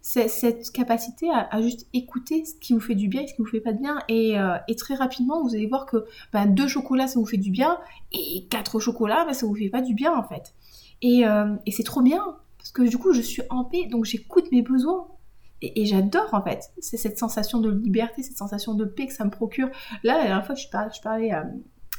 cette 0.00 0.70
capacité 0.70 1.28
à, 1.30 1.60
juste 1.60 1.88
écouter 1.92 2.44
ce 2.44 2.54
qui 2.54 2.72
vous 2.72 2.80
fait 2.80 2.94
du 2.94 3.08
bien 3.08 3.22
et 3.22 3.26
ce 3.26 3.34
qui 3.34 3.42
vous 3.42 3.48
fait 3.48 3.60
pas 3.60 3.72
de 3.72 3.78
bien. 3.78 3.98
Et, 4.08 4.38
euh, 4.38 4.56
très 4.78 4.94
rapidement, 4.94 5.42
vous 5.42 5.54
allez 5.54 5.66
voir 5.66 5.86
que 5.86 6.04
bah, 6.32 6.46
deux 6.46 6.68
chocolats, 6.68 7.08
ça 7.08 7.18
vous 7.18 7.26
fait 7.26 7.36
du 7.36 7.50
bien, 7.50 7.78
et 8.12 8.46
quatre 8.48 8.78
chocolats, 8.78 9.24
bah, 9.24 9.34
ça 9.34 9.46
vous 9.46 9.54
fait 9.54 9.68
pas 9.68 9.82
du 9.82 9.94
bien 9.94 10.16
en 10.16 10.22
fait. 10.22 10.54
Et, 11.02 11.26
euh, 11.26 11.56
c'est 11.70 11.82
trop 11.82 12.02
bien, 12.02 12.22
parce 12.58 12.70
que 12.70 12.82
du 12.82 12.98
coup, 12.98 13.12
je 13.12 13.20
suis 13.20 13.42
en 13.50 13.64
paix, 13.64 13.86
donc 13.86 14.04
j'écoute 14.04 14.50
mes 14.52 14.62
besoins. 14.62 15.08
Et, 15.62 15.86
j'adore 15.86 16.28
en 16.32 16.42
fait, 16.42 16.70
c'est 16.78 16.98
cette 16.98 17.18
sensation 17.18 17.60
de 17.60 17.70
liberté, 17.70 18.22
cette 18.22 18.36
sensation 18.36 18.74
de 18.74 18.84
paix 18.84 19.06
que 19.06 19.12
ça 19.12 19.24
me 19.24 19.30
procure. 19.30 19.68
Là, 20.04 20.18
la 20.18 20.24
dernière 20.24 20.46
fois, 20.46 20.54
je 20.54 20.68
parlais, 20.68 20.90
je 20.94 21.00
parlais 21.00 21.32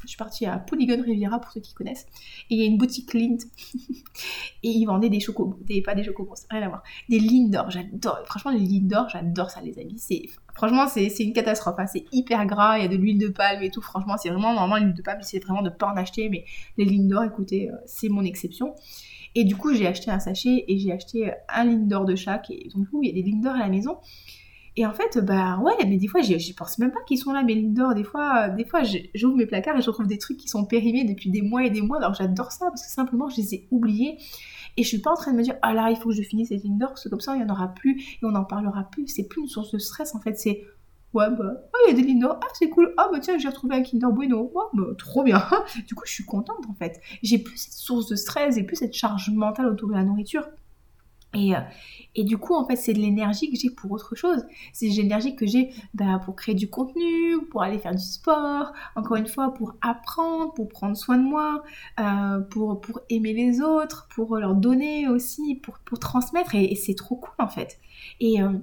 je 0.04 0.08
suis 0.08 0.18
partie 0.18 0.46
à 0.46 0.58
Polygon 0.58 1.01
Riviera 1.04 1.39
pour 1.39 1.51
ceux 1.51 1.62
qui 1.62 1.74
connaissent. 1.74 2.06
Et 2.50 2.56
il 2.56 2.60
y 2.60 2.63
a 2.63 2.66
une 2.66 2.77
boutique 2.77 3.13
Lind. 3.13 3.39
et 4.63 4.70
ils 4.70 4.86
vendaient 4.86 5.10
des 5.10 5.20
chocobons. 5.20 5.58
Des, 5.62 5.82
pas 5.82 5.96
des 5.96 6.04
chocobons, 6.04 6.34
rien 6.50 6.63
à 6.63 6.70
voir. 6.70 6.84
Des 7.10 7.20
Lindor. 7.20 7.70
J'adore. 7.72 8.20
Franchement, 8.25 8.51
les 8.51 8.60
Lindor, 8.60 9.10
j'adore 9.10 9.50
ça, 9.50 9.62
les 9.62 9.80
amis. 9.80 10.01
Franchement, 10.54 10.88
c'est, 10.88 11.08
une 11.20 11.34
catastrophe. 11.34 11.75
Hein. 11.77 11.88
C'est 11.88 12.06
hyper 12.12 12.46
gras. 12.46 12.77
Il 12.77 12.84
y 12.84 12.86
a 12.86 12.88
de 12.88 12.96
l'huile 12.96 13.20
de 13.20 13.30
palme 13.30 13.62
et 13.62 13.70
tout. 13.70 13.82
Franchement, 13.82 14.16
c'est 14.18 14.30
vraiment, 14.30 14.54
normalement, 14.54 14.84
l'huile 14.84 14.96
de 14.96 15.01
palme, 15.01 15.22
c'est 15.22 15.39
vraiment 15.39 15.62
de 15.62 15.70
pas 15.70 15.88
en 15.88 15.98
acheter. 15.98 16.30
Mais 16.30 16.46
les 16.77 16.86
Lindor, 16.86 17.24
écoutez, 17.24 17.70
euh, 17.70 17.75
c'est 17.86 18.10
mon 18.10 18.24
exception. 18.24 18.75
Et 19.36 19.44
du 19.44 19.56
coup, 19.56 19.74
j'ai 19.74 19.88
acheté 19.88 20.10
un 20.10 20.20
sachet 20.20 20.66
et 20.68 20.80
j'ai 20.80 20.92
acheté 20.92 21.32
un 21.50 21.66
Lindor 21.66 22.06
de 22.06 22.16
chaque. 22.16 22.50
Et 22.50 22.70
donc, 22.74 22.84
du 22.84 22.89
coup, 22.89 23.04
il 23.04 23.10
y 23.10 23.20
a 23.20 23.22
des 23.22 23.30
Lindor 23.30 23.56
à 23.56 23.60
la 23.60 23.70
maison. 23.70 23.98
Et 24.79 24.86
en 24.86 24.93
fait, 24.93 25.17
bah 25.17 25.57
ouais, 25.57 25.74
mais 25.88 25.98
des 25.98 26.07
fois, 26.07 26.22
j'y 26.22 26.53
pense 26.53 26.77
même 26.77 26.91
pas 26.91 27.00
qu'ils 27.07 27.17
sont 27.17 27.34
là, 27.34 27.41
mes 27.41 27.55
Lindor. 27.55 27.96
Des 27.96 28.03
fois, 28.03 28.50
des 28.50 28.63
fois 28.63 28.81
j'ouvre 29.15 29.36
mes 29.36 29.48
placards 29.48 29.75
et 29.75 29.81
je 29.81 29.89
retrouve 29.89 30.05
des 30.05 30.19
trucs 30.19 30.38
qui 30.38 30.48
sont 30.48 30.65
périmés 30.65 31.03
depuis 31.03 31.31
des 31.31 31.41
mois 31.41 31.65
et 31.65 31.72
des 31.72 31.81
mois. 31.81 31.98
Alors 31.98 32.13
j'adore 32.13 32.51
ça 32.51 32.67
parce 32.67 32.86
que 32.86 32.91
simplement, 32.91 33.27
je 33.27 33.38
les 33.38 33.55
ai 33.55 33.67
oubliés. 33.72 34.19
Et 34.77 34.84
je 34.84 34.88
suis 34.88 35.00
pas 35.00 35.12
en 35.12 35.15
train 35.15 35.31
de 35.31 35.38
me 35.38 35.41
dire, 35.41 35.55
ah 35.63 35.74
là, 35.74 35.89
il 35.89 35.98
faut 35.98 36.10
que 36.10 36.15
je 36.15 36.22
finisse 36.22 36.50
cette 36.50 36.63
Lindor, 36.63 36.89
parce 36.89 37.03
que 37.03 37.10
comme 37.10 37.19
ça, 37.19 37.36
il 37.36 37.41
y 37.41 37.43
en 37.43 37.50
aura 37.50 37.69
plus 37.69 38.00
et 38.00 38.19
on 38.25 38.29
n'en 38.29 38.46
parlera 38.46 38.84
plus. 38.84 39.07
C'est 39.07 39.27
plus 39.27 39.41
une 39.41 39.48
source 39.48 39.72
de 39.72 39.79
stress, 39.79 40.13
en 40.13 40.19
fait. 40.19 40.38
C'est, 40.38 40.63
ouais, 41.15 41.31
bah, 41.31 41.53
oh, 41.55 41.77
il 41.88 41.98
y 41.98 42.00
a 42.00 42.00
des 42.00 42.07
Lindor, 42.07 42.39
ah, 42.39 42.48
c'est 42.53 42.69
cool, 42.69 42.93
ah, 42.98 43.10
bah 43.12 43.19
tiens, 43.19 43.39
j'ai 43.39 43.48
retrouvé 43.48 43.75
un 43.75 43.81
Kinder 43.81 44.12
Bueno, 44.12 44.51
oh, 44.53 44.69
bah, 44.74 44.84
trop 45.00 45.24
bien. 45.24 45.43
du 45.88 45.96
coup, 45.96 46.03
je 46.05 46.12
suis 46.12 46.25
contente, 46.25 46.63
en 46.69 46.75
fait. 46.75 47.01
J'ai 47.24 47.39
plus 47.39 47.57
cette 47.57 47.74
source 47.74 48.07
de 48.07 48.15
stress 48.15 48.57
et 48.57 48.63
plus 48.63 48.75
cette 48.75 48.93
charge 48.93 49.31
mentale 49.31 49.65
autour 49.65 49.89
de 49.89 49.96
la 49.96 50.03
nourriture. 50.03 50.48
Et, 51.34 51.55
euh, 51.55 51.60
et 52.15 52.24
du 52.24 52.38
coup, 52.38 52.55
en 52.55 52.65
fait, 52.65 52.75
c'est 52.75 52.93
de 52.93 53.00
l'énergie 53.00 53.51
que 53.51 53.57
j'ai 53.57 53.69
pour 53.69 53.91
autre 53.91 54.15
chose. 54.15 54.46
C'est 54.74 54.89
de 54.89 54.96
l'énergie 54.96 55.36
que 55.36 55.46
j'ai 55.46 55.72
bah, 55.93 56.19
pour 56.24 56.36
créer 56.36 56.55
du 56.55 56.69
contenu, 56.69 57.46
pour 57.51 57.62
aller 57.62 57.79
faire 57.79 57.93
du 57.93 58.03
sport, 58.03 58.72
encore 58.96 59.17
une 59.17 59.27
fois, 59.27 59.53
pour 59.53 59.75
apprendre, 59.81 60.53
pour 60.53 60.67
prendre 60.69 60.96
soin 60.96 61.17
de 61.17 61.24
moi, 61.24 61.63
euh, 62.00 62.39
pour, 62.39 62.79
pour 62.79 63.01
aimer 63.10 63.34
les 63.34 63.62
autres, 63.62 64.07
pour 64.10 64.38
leur 64.38 64.55
donner 64.55 65.07
aussi, 65.07 65.55
pour, 65.55 65.79
pour 65.79 66.00
transmettre. 66.00 66.55
Et, 66.55 66.75
c'est 66.75 66.96
trop 66.96 67.17
cool, 67.17 67.34
en 67.39 67.50
fait. 67.50 67.79
Et, 68.19 68.41
euh, 68.41 68.53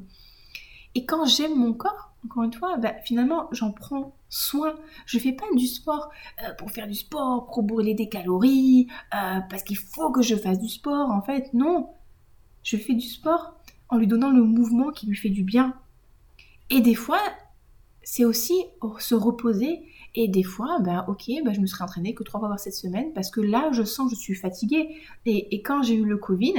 et 0.94 1.04
quand 1.04 1.26
j'aime 1.26 1.54
mon 1.54 1.74
corps, 1.74 2.12
encore 2.24 2.44
une 2.44 2.52
fois, 2.54 2.78
bah, 2.78 2.94
finalement, 3.04 3.48
j'en 3.52 3.72
prends 3.72 4.16
soin. 4.30 4.74
Je 5.04 5.18
fais 5.18 5.32
pas 5.32 5.44
du 5.54 5.66
sport 5.66 6.10
pour 6.58 6.70
faire 6.70 6.88
du 6.88 6.94
sport, 6.94 7.46
pour 7.46 7.62
brûler 7.62 7.94
des 7.94 8.08
calories, 8.08 8.88
parce 9.10 9.62
qu'il 9.62 9.76
faut 9.76 10.10
que 10.10 10.22
je 10.22 10.34
fasse 10.34 10.58
du 10.58 10.68
sport. 10.68 11.10
En 11.10 11.20
fait, 11.20 11.52
non 11.52 11.90
je 12.64 12.76
fais 12.76 12.94
du 12.94 13.06
sport 13.06 13.54
en 13.88 13.98
lui 13.98 14.08
donnant 14.08 14.30
le 14.30 14.42
mouvement 14.42 14.90
qui 14.90 15.06
lui 15.06 15.16
fait 15.16 15.28
du 15.28 15.44
bien. 15.44 15.74
Et 16.70 16.80
des 16.80 16.94
fois, 16.94 17.20
c'est 18.02 18.24
aussi 18.24 18.54
se 18.98 19.14
reposer. 19.14 19.82
Et 20.14 20.28
des 20.28 20.42
fois, 20.42 20.78
ben 20.80 21.04
ok, 21.08 21.24
ben 21.44 21.52
je 21.52 21.60
me 21.60 21.66
serais 21.66 21.84
entraînée 21.84 22.14
que 22.14 22.22
trois 22.22 22.40
fois 22.40 22.48
par 22.48 22.60
cette 22.60 22.74
semaine 22.74 23.12
parce 23.14 23.30
que 23.30 23.40
là, 23.40 23.70
je 23.72 23.82
sens 23.82 24.10
que 24.10 24.16
je 24.16 24.20
suis 24.20 24.34
fatiguée. 24.34 24.96
Et, 25.26 25.62
quand 25.62 25.82
j'ai 25.82 25.94
eu 25.94 26.04
le 26.04 26.16
Covid, 26.16 26.54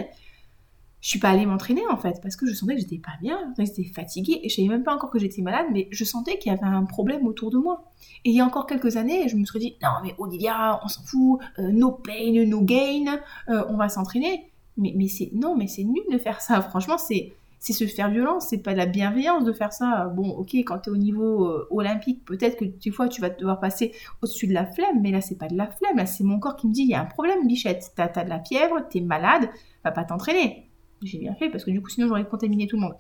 je 1.02 1.10
suis 1.10 1.20
pas 1.20 1.30
allée 1.30 1.46
m'entraîner 1.46 1.84
en 1.90 1.98
fait 1.98 2.20
parce 2.22 2.36
que 2.36 2.48
je 2.48 2.54
sentais 2.54 2.76
que 2.76 2.82
j'étais 2.82 2.98
pas 2.98 3.14
bien, 3.22 3.54
que 3.56 3.64
j'étais 3.64 3.86
fatiguée 3.86 4.40
et 4.44 4.50
je 4.50 4.56
savais 4.56 4.68
même 4.68 4.84
pas 4.84 4.94
encore 4.94 5.10
que 5.10 5.20
j'étais 5.20 5.42
malade, 5.42 5.68
mais 5.72 5.88
je 5.92 6.04
sentais 6.04 6.38
qu'il 6.38 6.52
y 6.52 6.56
avait 6.56 6.66
un 6.66 6.84
problème 6.84 7.26
autour 7.28 7.50
de 7.50 7.58
moi. 7.58 7.92
Et 8.26 8.32
il 8.32 8.36
y 8.36 8.42
a 8.42 8.46
encore 8.46 8.66
quelques 8.66 8.98
années, 8.98 9.30
je 9.30 9.38
me 9.38 9.46
suis 9.46 9.60
dit 9.60 9.76
non 9.82 9.90
mais 10.04 10.16
Olivia, 10.18 10.82
on 10.84 10.88
s'en 10.88 11.04
fout, 11.04 11.40
euh, 11.60 11.72
no 11.72 11.92
pain, 11.92 12.46
no 12.48 12.62
gain, 12.62 13.20
euh, 13.50 13.64
on 13.70 13.78
va 13.78 13.88
s'entraîner. 13.88 14.52
Mais, 14.78 15.08
c'est 15.08 15.30
non, 15.34 15.56
mais 15.56 15.68
c'est 15.68 15.84
nul 15.84 16.04
de 16.12 16.18
faire 16.18 16.42
ça. 16.42 16.62
Franchement, 16.70 16.98
c'est 16.98 17.34
c'est 17.60 17.74
se 17.74 17.88
faire 17.88 18.12
violence, 18.12 18.48
c'est 18.50 18.60
pas 18.60 18.74
de 18.74 18.78
la 18.78 18.86
bienveillance 18.86 19.44
de 19.44 19.52
faire 19.52 19.74
ça. 19.74 20.12
Bon, 20.16 20.30
ok, 20.30 20.54
quand 20.58 20.78
tu 20.80 20.90
es 20.90 20.94
au 20.94 20.98
niveau 20.98 21.48
euh, 21.48 21.68
olympique, 21.72 22.24
peut-être 22.24 22.58
que 22.58 22.66
des 22.66 22.92
fois 22.92 23.08
tu 23.08 23.22
vas 23.22 23.30
devoir 23.32 23.60
passer 23.60 23.92
au-dessus 24.22 24.46
de 24.46 24.54
la 24.54 24.68
flemme, 24.68 25.02
mais 25.02 25.10
là 25.10 25.20
c'est 25.20 25.38
pas 25.38 25.48
de 25.48 25.58
la 25.58 25.66
flemme, 25.66 25.98
là 25.98 26.06
c'est 26.06 26.24
mon 26.24 26.38
corps 26.38 26.58
qui 26.58 26.68
me 26.68 26.74
dit 26.74 26.82
il 26.82 26.90
y 26.90 26.94
a 26.94 27.02
un 27.02 27.06
problème, 27.06 27.48
bichette, 27.48 27.92
t'as 27.96 28.12
as 28.14 28.24
de 28.24 28.30
la 28.30 28.40
fièvre, 28.40 28.82
t'es 28.88 29.02
malade, 29.02 29.50
va 29.84 29.92
pas 29.92 30.04
t'entraîner. 30.04 30.70
J'ai 31.02 31.18
bien 31.18 31.34
fait 31.34 31.50
parce 31.50 31.64
que 31.64 31.72
du 31.72 31.82
coup 31.82 31.90
sinon 31.90 32.08
j'aurais 32.08 32.28
contaminé 32.28 32.68
tout 32.68 32.76
le 32.76 32.84
monde. 32.84 32.96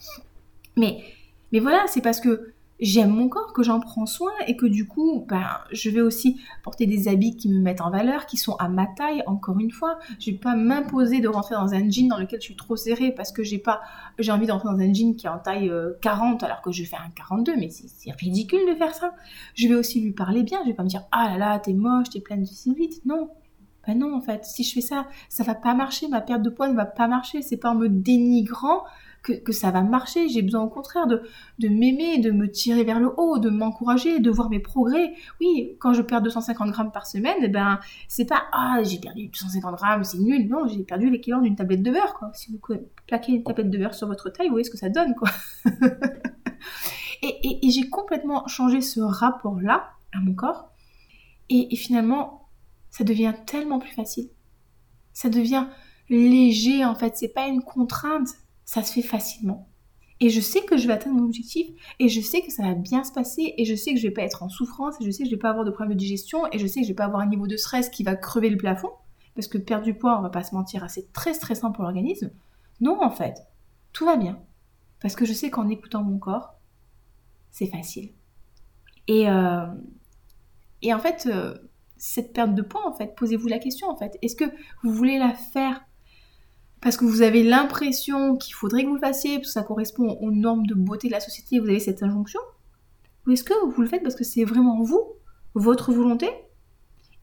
Mais, 0.77 1.03
mais 1.51 1.60
voilà, 1.60 1.84
c'est 1.88 2.01
parce 2.01 2.20
que 2.20 2.54
j'aime 2.79 3.12
mon 3.12 3.29
corps, 3.29 3.53
que 3.53 3.63
j'en 3.63 3.79
prends 3.79 4.05
soin 4.05 4.32
et 4.48 4.55
que 4.55 4.65
du 4.65 4.88
coup, 4.88 5.25
ben, 5.27 5.48
je 5.72 5.89
vais 5.89 6.01
aussi 6.01 6.39
porter 6.63 6.86
des 6.86 7.08
habits 7.08 7.36
qui 7.36 7.50
me 7.50 7.60
mettent 7.60 7.82
en 7.82 7.89
valeur, 7.89 8.25
qui 8.25 8.38
sont 8.38 8.55
à 8.55 8.67
ma 8.67 8.86
taille, 8.86 9.24
encore 9.27 9.60
une 9.60 9.72
fois. 9.72 10.00
Je 10.20 10.32
vais 10.32 10.38
pas 10.38 10.55
m'imposer 10.55 11.22
de 11.22 11.27
rentrer 11.27 11.55
dans 11.55 11.74
un 11.74 11.89
jean 11.89 12.08
dans 12.08 12.17
lequel 12.17 12.39
je 12.41 12.46
suis 12.46 12.55
trop 12.55 12.75
serrée 12.75 13.12
parce 13.12 13.32
que 13.32 13.44
j'ai 13.44 13.60
pas, 13.60 13.82
j'ai 14.20 14.32
envie 14.32 14.48
d'entrer 14.48 14.70
dans 14.70 14.79
un 14.79 14.94
jean 14.94 15.15
qui 15.15 15.25
est 15.25 15.29
en 15.29 15.39
taille 15.39 15.72
40 16.01 16.44
euh, 16.44 16.46
alors 16.46 16.62
que 16.62 16.72
je 16.72 16.84
fais 16.84 16.98
un 16.98 17.10
42, 17.15 17.55
mais 17.58 17.70
c'est 17.70 18.12
ridicule 18.12 18.67
de 18.70 18.75
faire 18.75 18.94
ça. 18.94 19.13
Je 19.53 19.67
vais 19.67 19.75
aussi 19.75 20.01
lui 20.01 20.12
parler 20.12 20.44
bien, 20.44 20.60
je 20.63 20.70
vais 20.70 20.75
pas 20.75 20.84
me 20.84 20.89
dire, 20.89 21.03
ah 21.12 21.29
là 21.29 21.38
là, 21.38 21.60
t'es 21.60 21.74
moche, 21.74 22.10
t'es 22.10 22.20
pleine 22.20 22.41
de 22.41 22.48
cellulite. 22.48 23.05
Non. 23.05 23.29
Ben 23.88 23.98
non, 23.98 24.15
en 24.15 24.22
fait, 24.22 24.46
si 24.46 24.63
je 24.63 24.74
fais 24.74 24.82
ça, 24.82 25.08
ça 25.30 25.44
va 25.44 25.56
pas 25.56 25.74
marcher, 25.74 26.08
ma 26.08 26.22
perte 26.22 26.42
de 26.42 26.50
poids 26.50 26.68
ne 26.68 26.75
va 26.75 26.86
pas 26.86 27.08
marcher. 27.08 27.42
C'est 27.42 27.58
pas 27.58 27.72
en 27.72 27.75
me 27.75 27.89
dénigrant 27.89 28.84
que, 29.44 29.51
ça 29.51 29.72
va 29.72 29.82
marcher. 29.82 30.30
J'ai 30.30 30.42
besoin 30.42 30.62
au 30.62 30.70
contraire 30.70 31.08
de, 31.08 31.22
m'aimer, 31.68 32.20
de 32.20 32.32
me 32.32 32.50
tirer 32.50 32.84
vers 32.84 33.00
le 33.00 33.12
haut, 33.18 33.39
de 33.39 33.50
m'encourager, 33.50 34.20
de 34.20 34.30
voir 34.30 34.50
mes 34.50 34.60
progrès. 34.60 35.13
Oui, 35.39 35.75
quand 35.80 35.94
je 35.94 36.01
perds 36.01 36.22
250 36.22 36.70
grammes 36.72 36.92
par 36.92 37.08
semaine, 37.08 37.38
eh 37.42 37.48
ben, 37.48 37.80
c'est 38.08 38.25
pas 38.25 38.44
ah 38.51 38.82
j'ai 38.84 39.00
perdu 39.00 39.27
250 39.27 39.75
grammes, 39.75 40.04
c'est 40.04 40.20
nul. 40.20 40.48
Non, 40.48 40.68
j'ai 40.68 40.84
perdu 40.84 41.10
l'équivalent 41.10 41.42
d'une 41.42 41.56
tablette 41.56 41.84
de 41.84 41.92
beurre. 41.92 42.13
Quoi. 42.13 42.32
Si 42.34 42.51
vous 42.51 42.60
plaquez 43.08 43.34
une 43.34 43.44
tablette 43.44 43.70
de 43.70 43.77
beurre 43.77 43.96
sur 43.96 44.08
votre 44.08 44.30
taille, 44.30 44.48
vous 44.48 44.54
voyez 44.54 44.65
ce 44.65 44.72
que 44.72 44.77
ça 44.77 44.89
donne. 44.89 45.15
Quoi. 45.15 45.30
et, 47.22 47.60
j'ai 47.70 47.89
complètement 47.89 48.48
changé 48.48 48.82
ce 48.82 49.00
rapport-là 49.00 49.89
à 50.13 50.20
mon 50.20 50.34
corps. 50.34 50.70
Et 51.50 51.75
finalement, 51.75 52.45
ça 52.96 53.04
devient 53.04 53.34
tellement 53.46 53.80
plus 53.80 53.92
facile. 53.92 54.30
Ça 55.12 55.28
devient 55.28 55.68
léger 56.08 56.86
en 56.86 56.96
fait, 56.96 57.18
c'est 57.18 57.34
pas 57.34 57.48
une 57.48 57.62
contrainte, 57.62 58.30
ça 58.64 58.84
se 58.84 58.94
fait 58.94 59.02
facilement. 59.02 59.68
Et 60.22 60.30
je 60.30 60.40
sais 60.40 60.62
que 60.62 60.78
je 60.78 60.88
vais 60.88 60.94
atteindre 60.94 61.18
mon 61.18 61.25
objectif, 61.25 61.68
et 62.00 62.08
je 62.08 62.22
sais 62.22 62.42
que 62.42 62.54
ça 62.54 62.64
va 62.64 62.74
bien 62.74 63.04
se 63.04 63.12
passer, 63.12 63.54
et 63.58 63.66
je 63.66 63.75
sais 63.75 63.94
que 63.94 64.00
je 64.00 64.08
vais 64.08 64.14
pas 64.14 64.22
être 64.22 64.44
en 64.44 64.48
souffrance, 64.48 64.96
et 65.02 65.06
je 65.06 65.12
sais 65.12 65.24
que 65.24 65.30
je 65.30 65.36
vais 65.36 65.42
pas 65.42 65.50
avoir 65.50 65.66
de 65.66 65.72
problème 65.72 65.94
de 65.94 66.00
digestion, 66.00 66.44
et 66.54 66.58
je 66.58 66.66
sais 66.68 66.80
que 66.80 66.86
je 66.86 66.92
vais 66.92 66.96
pas 66.96 67.04
avoir 67.04 67.22
un 67.22 67.25
niveau 67.25 67.48
de 67.48 67.58
stress 67.58 67.90
qui 67.90 68.04
va 68.04 68.16
crever 68.16 68.50
le 68.50 68.56
plafond, 68.56 68.92
parce 69.34 69.50
que 69.50 69.58
perdre 69.58 69.84
du 69.84 69.94
poids, 69.94 70.18
on 70.18 70.22
va 70.22 70.30
pas 70.30 70.46
se 70.46 70.56
mentir, 70.56 70.90
c'est 70.90 71.12
très 71.12 71.34
stressant 71.34 71.74
pour 71.74 71.84
l'organisme. 71.84 72.32
Non, 72.80 73.04
en 73.04 73.12
fait, 73.12 73.46
tout 73.92 74.06
va 74.06 74.16
bien. 74.16 74.40
Parce 75.02 75.18
que 75.18 75.25
je 75.25 75.34
sais 75.34 75.50
qu'en 75.50 75.68
écoutant 75.68 76.02
mon 76.02 76.18
corps, 76.18 76.54
c'est 77.52 77.68
facile. 77.68 78.14
Et, 79.10 79.30
euh, 79.30 79.68
et 80.82 80.94
en 80.94 81.00
fait, 81.00 81.28
euh, 81.30 81.56
cette 81.98 82.34
perte 82.34 82.56
de 82.56 82.62
poids, 82.62 82.88
en 82.88 82.94
fait, 82.94 83.16
posez-vous 83.16 83.48
la 83.48 83.60
question, 83.60 83.90
en 83.90 83.96
fait, 83.96 84.18
est-ce 84.22 84.36
que 84.36 84.46
vous 84.84 84.92
voulez 84.92 85.18
la 85.18 85.34
faire 85.34 85.86
parce 86.82 86.98
que 86.98 87.06
vous 87.06 87.24
avez 87.24 87.42
l'impression 87.42 88.38
qu'il 88.38 88.54
faudrait 88.54 88.84
que 88.84 88.90
vous 88.90 88.96
le 88.96 89.02
fassiez, 89.02 89.38
parce 89.38 89.48
que 89.48 89.54
ça 89.54 89.64
correspond 89.64 90.20
aux 90.22 90.30
normes 90.30 90.68
de 90.68 90.75
beauté 90.75 91.08
de 91.08 91.14
la 91.14 91.20
société, 91.20 91.58
vous 91.58 91.68
avez 91.68 91.80
cette 91.80 92.04
injonction? 92.04 92.40
Ou 93.25 93.32
est-ce 93.32 93.44
que 93.44 93.54
vous 93.74 93.82
le 93.82 93.88
faites 93.88 94.04
parce 94.04 94.14
que 94.14 94.24
c'est 94.24 94.44
vraiment 94.44 94.84
vous, 94.84 95.02
votre 95.56 95.92
volonté, 95.92 96.30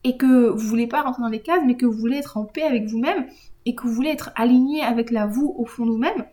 et 0.02 0.16
que 0.16 0.48
vous 0.48 0.66
voulez 0.66 0.88
pas 0.88 1.02
rentrer 1.02 1.22
dans 1.22 1.28
les 1.28 1.42
cases, 1.42 1.62
mais 1.64 1.76
que 1.76 1.86
vous 1.86 1.96
voulez 1.96 2.16
être 2.16 2.36
en 2.38 2.44
paix 2.44 2.62
avec 2.62 2.86
vous-même, 2.86 3.26
et 3.64 3.76
que 3.76 3.86
vous 3.86 3.92
voulez 3.92 4.10
être 4.10 4.32
aligné 4.34 4.82
avec 4.82 5.12
la 5.12 5.26
vous 5.26 5.54
au 5.56 5.64
fond 5.64 5.86
de 5.86 5.92
vous-même? 5.92 6.26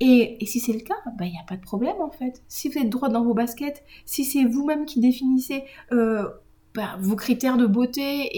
Et, 0.00 0.44
si 0.46 0.58
c'est 0.58 0.72
le 0.72 0.80
cas, 0.80 0.96
il 1.06 1.16
bah, 1.16 1.26
n'y 1.26 1.38
a 1.38 1.44
pas 1.46 1.56
de 1.56 1.62
problème 1.62 2.00
en 2.00 2.10
fait. 2.10 2.42
Si 2.48 2.68
vous 2.68 2.78
êtes 2.78 2.90
droit 2.90 3.08
dans 3.08 3.22
vos 3.22 3.34
baskets, 3.34 3.84
si 4.04 4.24
c'est 4.24 4.44
vous-même 4.44 4.86
qui 4.86 4.98
définissez 4.98 5.62
euh, 5.92 6.28
bah, 6.74 6.96
vos 7.00 7.16
critères 7.16 7.56
de 7.56 7.66
beauté 7.66 8.30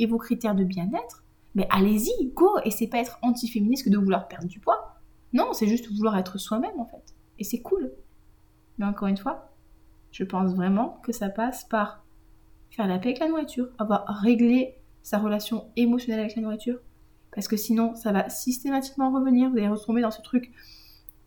et 0.00 0.06
vos 0.06 0.18
critères 0.18 0.54
de 0.54 0.64
bien-être, 0.64 1.24
mais 1.54 1.66
allez-y, 1.70 2.26
go 2.34 2.58
Et 2.64 2.70
c'est 2.70 2.86
pas 2.86 2.98
être 2.98 3.18
anti-féministe 3.22 3.84
que 3.84 3.90
de 3.90 3.98
vouloir 3.98 4.28
perdre 4.28 4.48
du 4.48 4.60
poids. 4.60 5.00
Non, 5.32 5.52
c'est 5.52 5.66
juste 5.66 5.90
vouloir 5.92 6.16
être 6.16 6.38
soi-même 6.38 6.78
en 6.78 6.86
fait. 6.86 7.14
Et 7.38 7.44
c'est 7.44 7.60
cool. 7.60 7.92
Mais 8.78 8.86
encore 8.86 9.08
une 9.08 9.16
fois, 9.16 9.52
je 10.10 10.24
pense 10.24 10.54
vraiment 10.54 11.00
que 11.04 11.12
ça 11.12 11.28
passe 11.28 11.64
par 11.64 12.04
faire 12.70 12.86
la 12.86 12.98
paix 12.98 13.10
avec 13.10 13.20
la 13.20 13.28
nourriture, 13.28 13.68
avoir 13.78 14.04
réglé 14.06 14.76
sa 15.02 15.18
relation 15.18 15.70
émotionnelle 15.76 16.20
avec 16.20 16.36
la 16.36 16.42
nourriture. 16.42 16.78
Parce 17.32 17.48
que 17.48 17.56
sinon, 17.56 17.94
ça 17.94 18.12
va 18.12 18.28
systématiquement 18.28 19.12
revenir. 19.12 19.50
Vous 19.50 19.56
allez 19.56 19.68
retomber 19.68 20.02
dans 20.02 20.10
ce 20.10 20.22
truc 20.22 20.52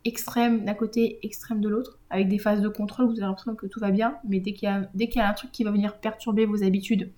extrême 0.07 0.65
d'un 0.65 0.73
côté, 0.73 1.19
extrême 1.23 1.61
de 1.61 1.69
l'autre, 1.69 1.99
avec 2.09 2.27
des 2.27 2.39
phases 2.39 2.61
de 2.61 2.69
contrôle, 2.69 3.07
vous 3.07 3.13
avez 3.13 3.21
l'impression 3.21 3.55
que 3.55 3.67
tout 3.67 3.79
va 3.79 3.91
bien, 3.91 4.17
mais 4.27 4.39
dès 4.39 4.53
qu'il 4.53 4.69
y, 4.69 5.03
y, 5.03 5.19
a 5.19 5.29
un 5.29 5.33
truc 5.33 5.51
qui 5.51 5.63
va 5.63 5.71
venir 5.71 5.99
perturber 5.99 6.45
vos 6.45 6.63
habitudes, 6.63 7.11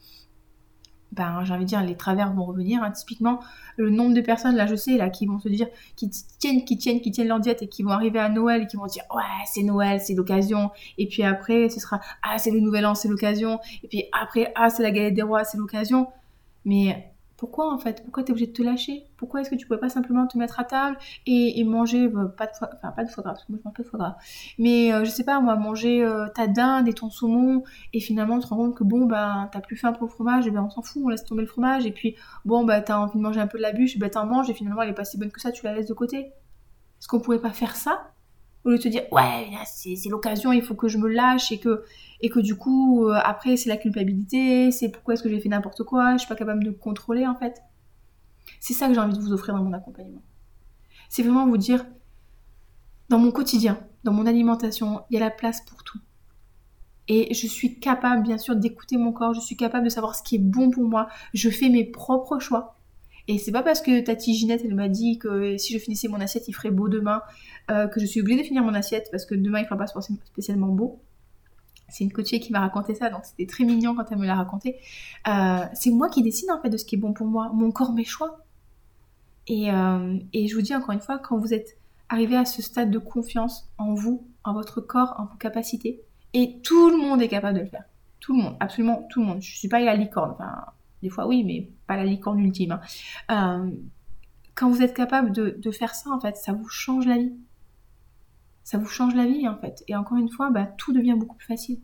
ben, 1.12 1.44
j'ai 1.44 1.54
envie 1.54 1.64
de 1.64 1.70
dire, 1.70 1.84
les 1.84 1.96
travers 1.96 2.34
vont 2.34 2.46
revenir. 2.46 2.84
Hein. 2.84 2.92
Typiquement, 2.92 3.40
le 3.78 3.90
nombre 3.90 4.14
de 4.14 4.22
personnes, 4.22 4.56
là, 4.56 4.68
je 4.68 4.76
sais, 4.76 4.98
là, 4.98 5.10
qui 5.10 5.26
vont 5.26 5.40
se 5.40 5.50
dire, 5.50 5.68
qui 5.96 6.10
tiennent, 6.10 6.64
qui 6.64 6.78
tiennent, 6.78 7.02
qui 7.02 7.12
tiennent 7.12 7.28
leur 7.28 7.40
diète 7.40 7.64
et 7.64 7.68
qui 7.68 7.84
vont 7.84 7.92
arriver 7.92 8.20
à 8.20 8.30
Noël 8.30 8.64
et 8.64 8.68
qui 8.68 8.78
vont 8.78 8.86
dire, 8.86 9.04
ouais, 9.16 9.24
c'est 9.46 9.64
Noël, 9.64 10.00
c'est 10.00 10.14
l'occasion. 10.14 10.70
Et 10.98 11.08
puis 11.08 11.24
après, 11.24 11.70
ce 11.70 11.80
sera, 11.80 12.00
ah, 12.22 12.38
c'est 12.38 12.52
le 12.52 12.60
nouvel 12.60 12.86
an, 12.86 12.94
c'est 12.96 13.08
l'occasion. 13.08 13.60
Et 13.84 13.88
puis 13.88 14.04
après, 14.12 14.52
ah, 14.56 14.70
c'est 14.70 14.84
la 14.84 14.92
galette 14.92 15.16
des 15.16 15.24
rois, 15.24 15.44
c'est 15.44 15.58
l'occasion. 15.58 16.08
Mais 16.66 17.12
pourquoi 17.40 17.74
en 17.74 17.78
fait? 17.78 18.04
Pourquoi 18.04 18.24
tu 18.24 18.30
es 18.30 18.32
obligé 18.34 18.48
de 18.48 18.52
te 18.52 18.62
lâcher? 18.62 19.06
Pourquoi 19.16 19.40
est-ce 19.40 19.50
que 19.50 19.56
tu 19.56 19.66
pouvais 19.66 19.80
pas 19.80 19.88
simplement 19.88 20.28
te 20.28 20.38
mettre 20.38 20.60
à 20.60 20.66
table 20.66 20.98
et, 21.26 21.64
manger, 21.64 22.06
euh, 22.06 22.26
pas 22.26 22.48
de 22.48 22.52
foie, 22.52 22.70
enfin 22.76 22.92
pas 22.92 23.06
de 23.06 23.10
foie 23.10 23.24
gras, 23.24 23.32
parce 23.32 23.46
que 23.46 23.54
moi 23.54 23.60
je 23.64 23.68
mange 23.68 23.74
pas 23.74 23.84
de 23.84 23.88
foie 23.88 24.00
gras, 24.00 24.18
mais 24.58 24.94
euh, 24.94 25.06
je 25.06 25.10
sais 25.10 25.24
pas 25.24 25.40
moi, 25.40 25.56
manger 25.56 26.04
euh, 26.04 26.28
ta 26.28 26.48
dinde 26.48 26.90
et 26.90 26.94
ton 26.94 27.10
saumon 27.10 27.64
et 27.94 28.02
finalement 28.02 28.40
te 28.40 28.48
rends 28.48 28.58
compte 28.58 28.76
que 28.76 28.84
bon 28.84 29.06
bah 29.06 29.50
t'as 29.54 29.62
plus 29.62 29.78
faim 29.78 29.94
pour 29.94 30.04
le 30.08 30.12
fromage, 30.12 30.48
et 30.48 30.52
ben 30.52 30.64
on 30.64 30.70
s'en 30.70 30.82
fout, 30.82 31.02
on 31.06 31.08
laisse 31.08 31.24
tomber 31.24 31.44
le 31.44 31.48
fromage 31.48 31.86
et 31.86 31.92
puis 31.92 32.18
bon 32.44 32.66
bah 32.66 32.82
t'as 32.82 32.98
envie 32.98 33.18
de 33.18 33.24
manger 33.24 33.40
un 33.40 33.48
peu 33.48 33.58
de 33.58 33.64
la 33.64 33.72
bûche, 33.72 33.96
et 33.96 34.00
ben 34.00 34.10
t'en 34.10 34.26
manges 34.26 34.50
et 34.50 34.54
finalement 34.54 34.82
elle 34.82 34.90
est 34.90 34.94
pas 34.94 35.06
si 35.06 35.18
bonne 35.18 35.32
que 35.32 35.40
ça, 35.40 35.54
tu 35.54 35.64
la 35.64 35.74
laisses 35.74 35.88
de 35.88 35.94
côté. 35.94 36.18
Est-ce 37.00 37.08
qu'on 37.08 37.22
pourrait 37.22 37.40
pas 37.40 37.52
faire 37.52 37.78
ça? 37.78 38.12
Au 38.66 38.70
lieu 38.70 38.78
de 38.78 38.84
te 38.84 38.88
dire 38.88 39.04
ouais 39.12 39.48
c'est 39.66 40.10
l'occasion, 40.10 40.52
il 40.52 40.62
faut 40.62 40.76
que 40.76 40.88
je 40.88 40.98
me 40.98 41.08
lâche 41.08 41.52
et 41.52 41.60
que 41.60 41.84
et 42.22 42.30
que 42.30 42.40
du 42.40 42.56
coup 42.56 43.08
euh, 43.08 43.20
après 43.24 43.58
c'est 43.58 43.70
la 43.70 43.78
culpabilité, 43.78 44.72
c'est 44.72 44.90
pourquoi 44.90 45.14
est-ce 45.14 45.24
que 45.24 45.30
j'ai 45.30 45.40
fait 45.40 45.50
n'importe 45.50 45.84
quoi, 45.84 46.14
je 46.14 46.20
suis 46.20 46.28
pas 46.28 46.36
capable 46.36 46.64
de 46.64 46.72
contrôler 46.72 47.26
en 47.26 47.36
fait. 47.36 47.62
C'est 48.60 48.74
ça 48.74 48.88
que 48.88 48.94
j'ai 48.94 49.00
envie 49.00 49.18
de 49.18 49.22
vous 49.22 49.32
offrir 49.32 49.56
dans 49.56 49.64
mon 49.64 49.74
accompagnement. 49.74 50.22
C'est 51.10 51.24
vraiment 51.24 51.48
vous 51.48 51.58
dire 51.58 51.86
dans 53.10 53.20
mon 53.20 53.32
quotidien, 53.32 53.80
dans 54.04 54.14
mon 54.14 54.26
alimentation, 54.26 55.02
il 55.10 55.16
y 55.16 55.18
a 55.18 55.20
la 55.20 55.32
place 55.32 55.62
pour 55.62 55.84
tout. 55.84 56.00
Et 57.08 57.34
je 57.34 57.48
suis 57.48 57.80
capable, 57.80 58.22
bien 58.22 58.38
sûr, 58.38 58.56
d'écouter 58.56 58.98
mon 58.98 59.12
corps, 59.12 59.34
je 59.34 59.40
suis 59.40 59.58
capable 59.58 59.84
de 59.86 59.90
savoir 59.90 60.16
ce 60.16 60.22
qui 60.22 60.36
est 60.36 60.40
bon 60.40 60.70
pour 60.70 60.84
moi, 60.84 61.10
je 61.34 61.50
fais 61.50 61.70
mes 61.70 61.84
propres 61.84 62.38
choix. 62.38 62.79
Et 63.30 63.38
c'est 63.38 63.52
pas 63.52 63.62
parce 63.62 63.82
que 63.82 64.02
Tati 64.02 64.34
Ginette, 64.34 64.62
elle 64.66 64.74
m'a 64.74 64.90
dit 64.90 65.20
que 65.20 65.56
si 65.56 65.72
je 65.72 65.78
finissais 65.78 66.08
mon 66.08 66.20
assiette, 66.20 66.48
il 66.48 66.54
ferait 66.54 66.72
beau 66.72 66.90
demain, 66.90 67.22
euh, 67.70 67.88
que 67.88 68.00
je 68.00 68.08
suis 68.08 68.22
obligée 68.22 68.42
de 68.42 68.44
finir 68.44 68.64
mon 68.64 68.74
assiette 68.74 69.08
parce 69.12 69.24
que 69.28 69.36
demain, 69.36 69.60
il 69.60 69.66
fera 69.66 69.78
pas 69.78 69.86
spécialement 69.86 70.70
beau. 70.70 71.00
C'est 71.90 72.04
une 72.04 72.12
coachée 72.12 72.40
qui 72.40 72.52
m'a 72.52 72.60
raconté 72.60 72.96
ça, 72.96 73.12
donc 73.12 73.26
c'était 73.26 73.46
très 73.46 73.66
mignon 73.66 73.94
quand 73.96 74.06
elle 74.10 74.18
me 74.18 74.26
l'a 74.26 74.34
raconté. 74.34 74.78
Euh, 75.28 75.64
c'est 75.74 75.92
moi 75.92 76.10
qui 76.10 76.24
décide 76.24 76.50
en 76.50 76.60
fait 76.60 76.72
de 76.72 76.78
ce 76.78 76.86
qui 76.86 76.96
est 76.96 76.98
bon 76.98 77.14
pour 77.14 77.28
moi. 77.28 77.52
Mon 77.54 77.72
corps, 77.72 77.94
mes 77.94 78.04
choix. 78.04 78.44
Et, 79.46 79.72
euh, 79.72 80.18
et 80.34 80.48
je 80.48 80.56
vous 80.56 80.64
dis 80.64 80.76
encore 80.76 80.92
une 80.92 81.00
fois, 81.00 81.20
quand 81.20 81.38
vous 81.38 81.54
êtes 81.54 81.78
arrivé 82.10 82.36
à 82.36 82.46
ce 82.46 82.64
stade 82.64 82.90
de 82.90 82.98
confiance 82.98 83.70
en 83.78 83.94
vous, 83.94 84.26
en 84.44 84.54
votre 84.54 84.82
corps, 84.82 85.14
en 85.20 85.26
vos 85.26 85.38
capacités, 85.38 86.02
et 86.34 86.60
tout 86.64 86.90
le 86.90 86.98
monde 86.98 87.22
est 87.22 87.28
capable 87.28 87.60
de 87.60 87.64
le 87.64 87.70
faire. 87.70 87.84
Tout 88.22 88.36
le 88.36 88.42
monde, 88.42 88.56
absolument 88.60 89.08
tout 89.12 89.20
le 89.20 89.28
monde. 89.28 89.42
Je 89.44 89.56
suis 89.56 89.68
pas 89.68 89.80
la 89.82 89.94
licorne, 89.94 90.36
des 91.02 91.10
fois 91.10 91.28
oui, 91.28 91.44
mais 91.44 91.70
pas 91.88 91.96
la 91.96 92.06
licorne 92.06 92.40
ultime. 92.40 92.80
Hein. 93.30 93.66
Euh, 93.66 93.72
quand 94.56 94.70
vous 94.70 94.82
êtes 94.82 94.94
capable 94.94 95.32
de, 95.32 95.72
faire 95.72 95.96
ça, 95.96 96.10
en 96.10 96.20
fait, 96.20 96.36
ça 96.36 96.52
vous 96.52 96.68
change 96.68 97.06
la 97.08 97.18
vie. 97.18 97.34
Ça 98.64 98.78
vous 98.78 98.88
change 98.88 99.16
la 99.16 99.26
vie, 99.26 99.48
en 99.48 99.58
fait. 99.58 99.84
Et 99.88 99.96
encore 99.96 100.18
une 100.18 100.30
fois, 100.30 100.50
bah, 100.50 100.66
tout 100.66 100.92
devient 100.92 101.16
beaucoup 101.18 101.38
plus 101.38 101.48
facile. 101.48 101.80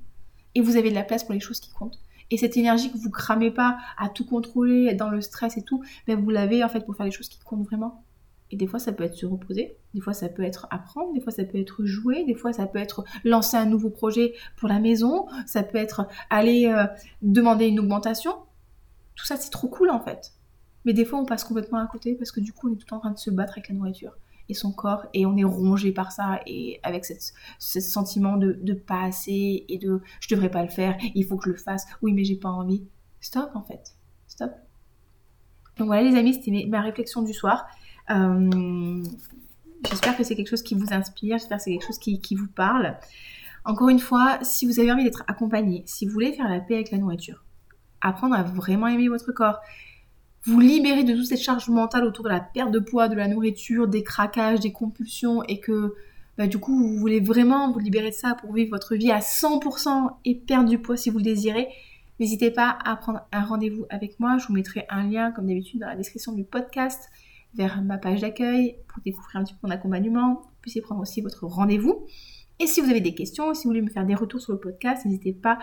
Et 0.55 0.61
vous 0.61 0.75
avez 0.75 0.89
de 0.89 0.95
la 0.95 1.03
place 1.03 1.23
pour 1.23 1.33
les 1.33 1.39
choses 1.39 1.59
qui 1.59 1.71
comptent. 1.71 1.99
Et 2.31 2.37
cette 2.37 2.57
énergie 2.57 2.91
que 2.91 2.97
vous 2.97 3.11
cramez 3.11 3.51
pas 3.51 3.77
à 3.97 4.09
tout 4.09 4.25
contrôler, 4.25 4.87
être 4.87 4.97
dans 4.97 5.09
le 5.09 5.21
stress 5.21 5.57
et 5.57 5.63
tout, 5.63 5.83
ben 6.07 6.19
vous 6.19 6.29
l'avez 6.31 6.63
en 6.63 6.69
fait 6.69 6.81
pour 6.85 6.95
faire 6.95 7.05
les 7.05 7.11
choses 7.11 7.29
qui 7.29 7.39
comptent 7.39 7.65
vraiment. 7.65 8.03
Et 8.51 8.57
des 8.57 8.67
fois, 8.67 8.79
ça 8.79 8.93
peut 8.93 9.03
être 9.03 9.15
se 9.15 9.25
reposer, 9.25 9.77
des 9.93 10.01
fois, 10.01 10.13
ça 10.13 10.29
peut 10.29 10.43
être 10.43 10.67
apprendre, 10.69 11.13
des 11.13 11.21
fois, 11.21 11.31
ça 11.31 11.43
peut 11.43 11.59
être 11.59 11.85
jouer, 11.85 12.25
des 12.25 12.35
fois, 12.35 12.53
ça 12.53 12.67
peut 12.67 12.79
être 12.79 13.03
lancer 13.23 13.57
un 13.57 13.65
nouveau 13.65 13.89
projet 13.89 14.33
pour 14.57 14.69
la 14.69 14.79
maison, 14.79 15.25
ça 15.47 15.63
peut 15.63 15.77
être 15.77 16.07
aller 16.29 16.67
euh, 16.67 16.85
demander 17.21 17.67
une 17.67 17.79
augmentation. 17.79 18.33
Tout 19.15 19.25
ça, 19.25 19.37
c'est 19.37 19.49
trop 19.49 19.67
cool 19.67 19.89
en 19.89 19.99
fait. 19.99 20.33
Mais 20.85 20.93
des 20.93 21.05
fois, 21.05 21.19
on 21.19 21.25
passe 21.25 21.43
complètement 21.43 21.79
à 21.79 21.87
côté 21.87 22.15
parce 22.15 22.31
que 22.31 22.39
du 22.39 22.53
coup, 22.53 22.69
on 22.69 22.73
est 22.73 22.77
tout 22.77 22.93
en 22.93 22.99
train 22.99 23.11
de 23.11 23.17
se 23.17 23.31
battre 23.31 23.53
avec 23.53 23.69
la 23.69 23.75
nourriture 23.75 24.15
et 24.47 24.53
son 24.53 24.71
corps 24.71 25.05
et 25.13 25.25
on 25.25 25.35
est 25.37 25.43
rongé 25.43 25.91
par 25.91 26.11
ça 26.11 26.39
et 26.45 26.79
avec 26.83 27.05
ce 27.05 27.79
sentiment 27.79 28.37
de, 28.37 28.53
de 28.61 28.73
pas 28.73 29.03
assez 29.03 29.65
et 29.67 29.77
de 29.77 30.01
je 30.19 30.33
devrais 30.33 30.51
pas 30.51 30.63
le 30.63 30.69
faire, 30.69 30.97
il 31.15 31.25
faut 31.25 31.37
que 31.37 31.45
je 31.45 31.51
le 31.51 31.57
fasse, 31.57 31.85
oui, 32.01 32.13
mais 32.13 32.23
j'ai 32.23 32.35
pas 32.35 32.49
envie. 32.49 32.83
Stop 33.19 33.51
en 33.55 33.63
fait. 33.63 33.95
Stop. 34.27 34.51
Donc 35.77 35.87
voilà 35.87 36.03
les 36.03 36.17
amis, 36.17 36.33
c'était 36.33 36.65
ma 36.67 36.81
réflexion 36.81 37.21
du 37.21 37.33
soir. 37.33 37.65
Euh, 38.09 39.03
j'espère 39.89 40.15
que 40.15 40.23
c'est 40.23 40.35
quelque 40.35 40.49
chose 40.49 40.63
qui 40.63 40.75
vous 40.75 40.93
inspire, 40.93 41.37
j'espère 41.37 41.57
que 41.57 41.63
c'est 41.63 41.71
quelque 41.71 41.87
chose 41.87 41.99
qui, 41.99 42.35
vous 42.35 42.47
parle. 42.47 42.97
Encore 43.65 43.89
une 43.89 43.99
fois, 43.99 44.37
si 44.43 44.67
vous 44.67 44.79
avez 44.79 44.91
envie 44.91 45.03
d'être 45.03 45.23
accompagné, 45.27 45.83
si 45.87 46.05
vous 46.05 46.13
voulez 46.13 46.33
faire 46.33 46.47
la 46.47 46.59
paix 46.59 46.75
avec 46.75 46.91
la 46.91 46.99
nourriture, 46.99 47.44
apprendre 48.07 48.35
à 48.35 48.43
vraiment 48.43 48.87
aimer 48.87 49.07
votre 49.07 49.31
corps, 49.31 49.59
vous 50.43 50.59
libérer 50.59 51.03
de 51.03 51.15
toute 51.15 51.25
cette 51.25 51.41
charge 51.41 51.69
mentale 51.69 52.03
autour 52.03 52.23
de 52.23 52.29
la 52.29 52.39
perte 52.39 52.71
de 52.71 52.79
poids, 52.79 53.07
de 53.07 53.15
la 53.15 53.27
nourriture, 53.27 53.87
des 53.87 54.03
craquages, 54.03 54.59
des 54.59 54.71
compulsions, 54.71 55.43
et 55.43 55.59
que 55.59 55.95
bah, 56.37 56.47
du 56.47 56.59
coup 56.59 56.77
vous 56.77 56.97
voulez 56.97 57.19
vraiment 57.19 57.71
vous 57.71 57.79
libérer 57.79 58.09
de 58.09 58.15
ça 58.15 58.35
pour 58.35 58.53
vivre 58.53 58.69
votre 58.71 58.95
vie 58.95 59.11
à 59.11 59.19
100% 59.19 60.09
et 60.25 60.35
perdre 60.35 60.69
du 60.69 60.77
poids 60.79 60.97
si 60.97 61.09
vous 61.09 61.17
le 61.17 61.23
désirez, 61.23 61.69
n'hésitez 62.19 62.51
pas 62.51 62.77
à 62.85 62.95
prendre 62.95 63.21
un 63.31 63.43
rendez-vous 63.43 63.85
avec 63.89 64.19
moi. 64.19 64.37
Je 64.37 64.47
vous 64.47 64.53
mettrai 64.53 64.85
un 64.89 65.09
lien 65.09 65.31
comme 65.31 65.47
d'habitude 65.47 65.81
dans 65.81 65.87
la 65.87 65.95
description 65.95 66.33
du 66.33 66.43
podcast 66.43 67.09
vers 67.55 67.81
ma 67.81 67.97
page 67.97 68.21
d'accueil 68.21 68.75
pour 68.87 69.01
découvrir 69.03 69.37
un 69.37 69.43
petit 69.43 69.53
peu 69.53 69.67
mon 69.67 69.71
accompagnement. 69.71 70.41
Vous 70.43 70.49
puissiez 70.61 70.81
prendre 70.81 71.01
aussi 71.01 71.21
votre 71.21 71.45
rendez-vous. 71.45 72.05
Et 72.59 72.67
si 72.67 72.81
vous 72.81 72.89
avez 72.89 73.01
des 73.01 73.15
questions, 73.15 73.53
si 73.53 73.63
vous 73.63 73.69
voulez 73.71 73.81
me 73.81 73.89
faire 73.89 74.05
des 74.05 74.15
retours 74.15 74.41
sur 74.41 74.53
le 74.53 74.59
podcast, 74.59 75.05
n'hésitez 75.05 75.33
pas 75.33 75.59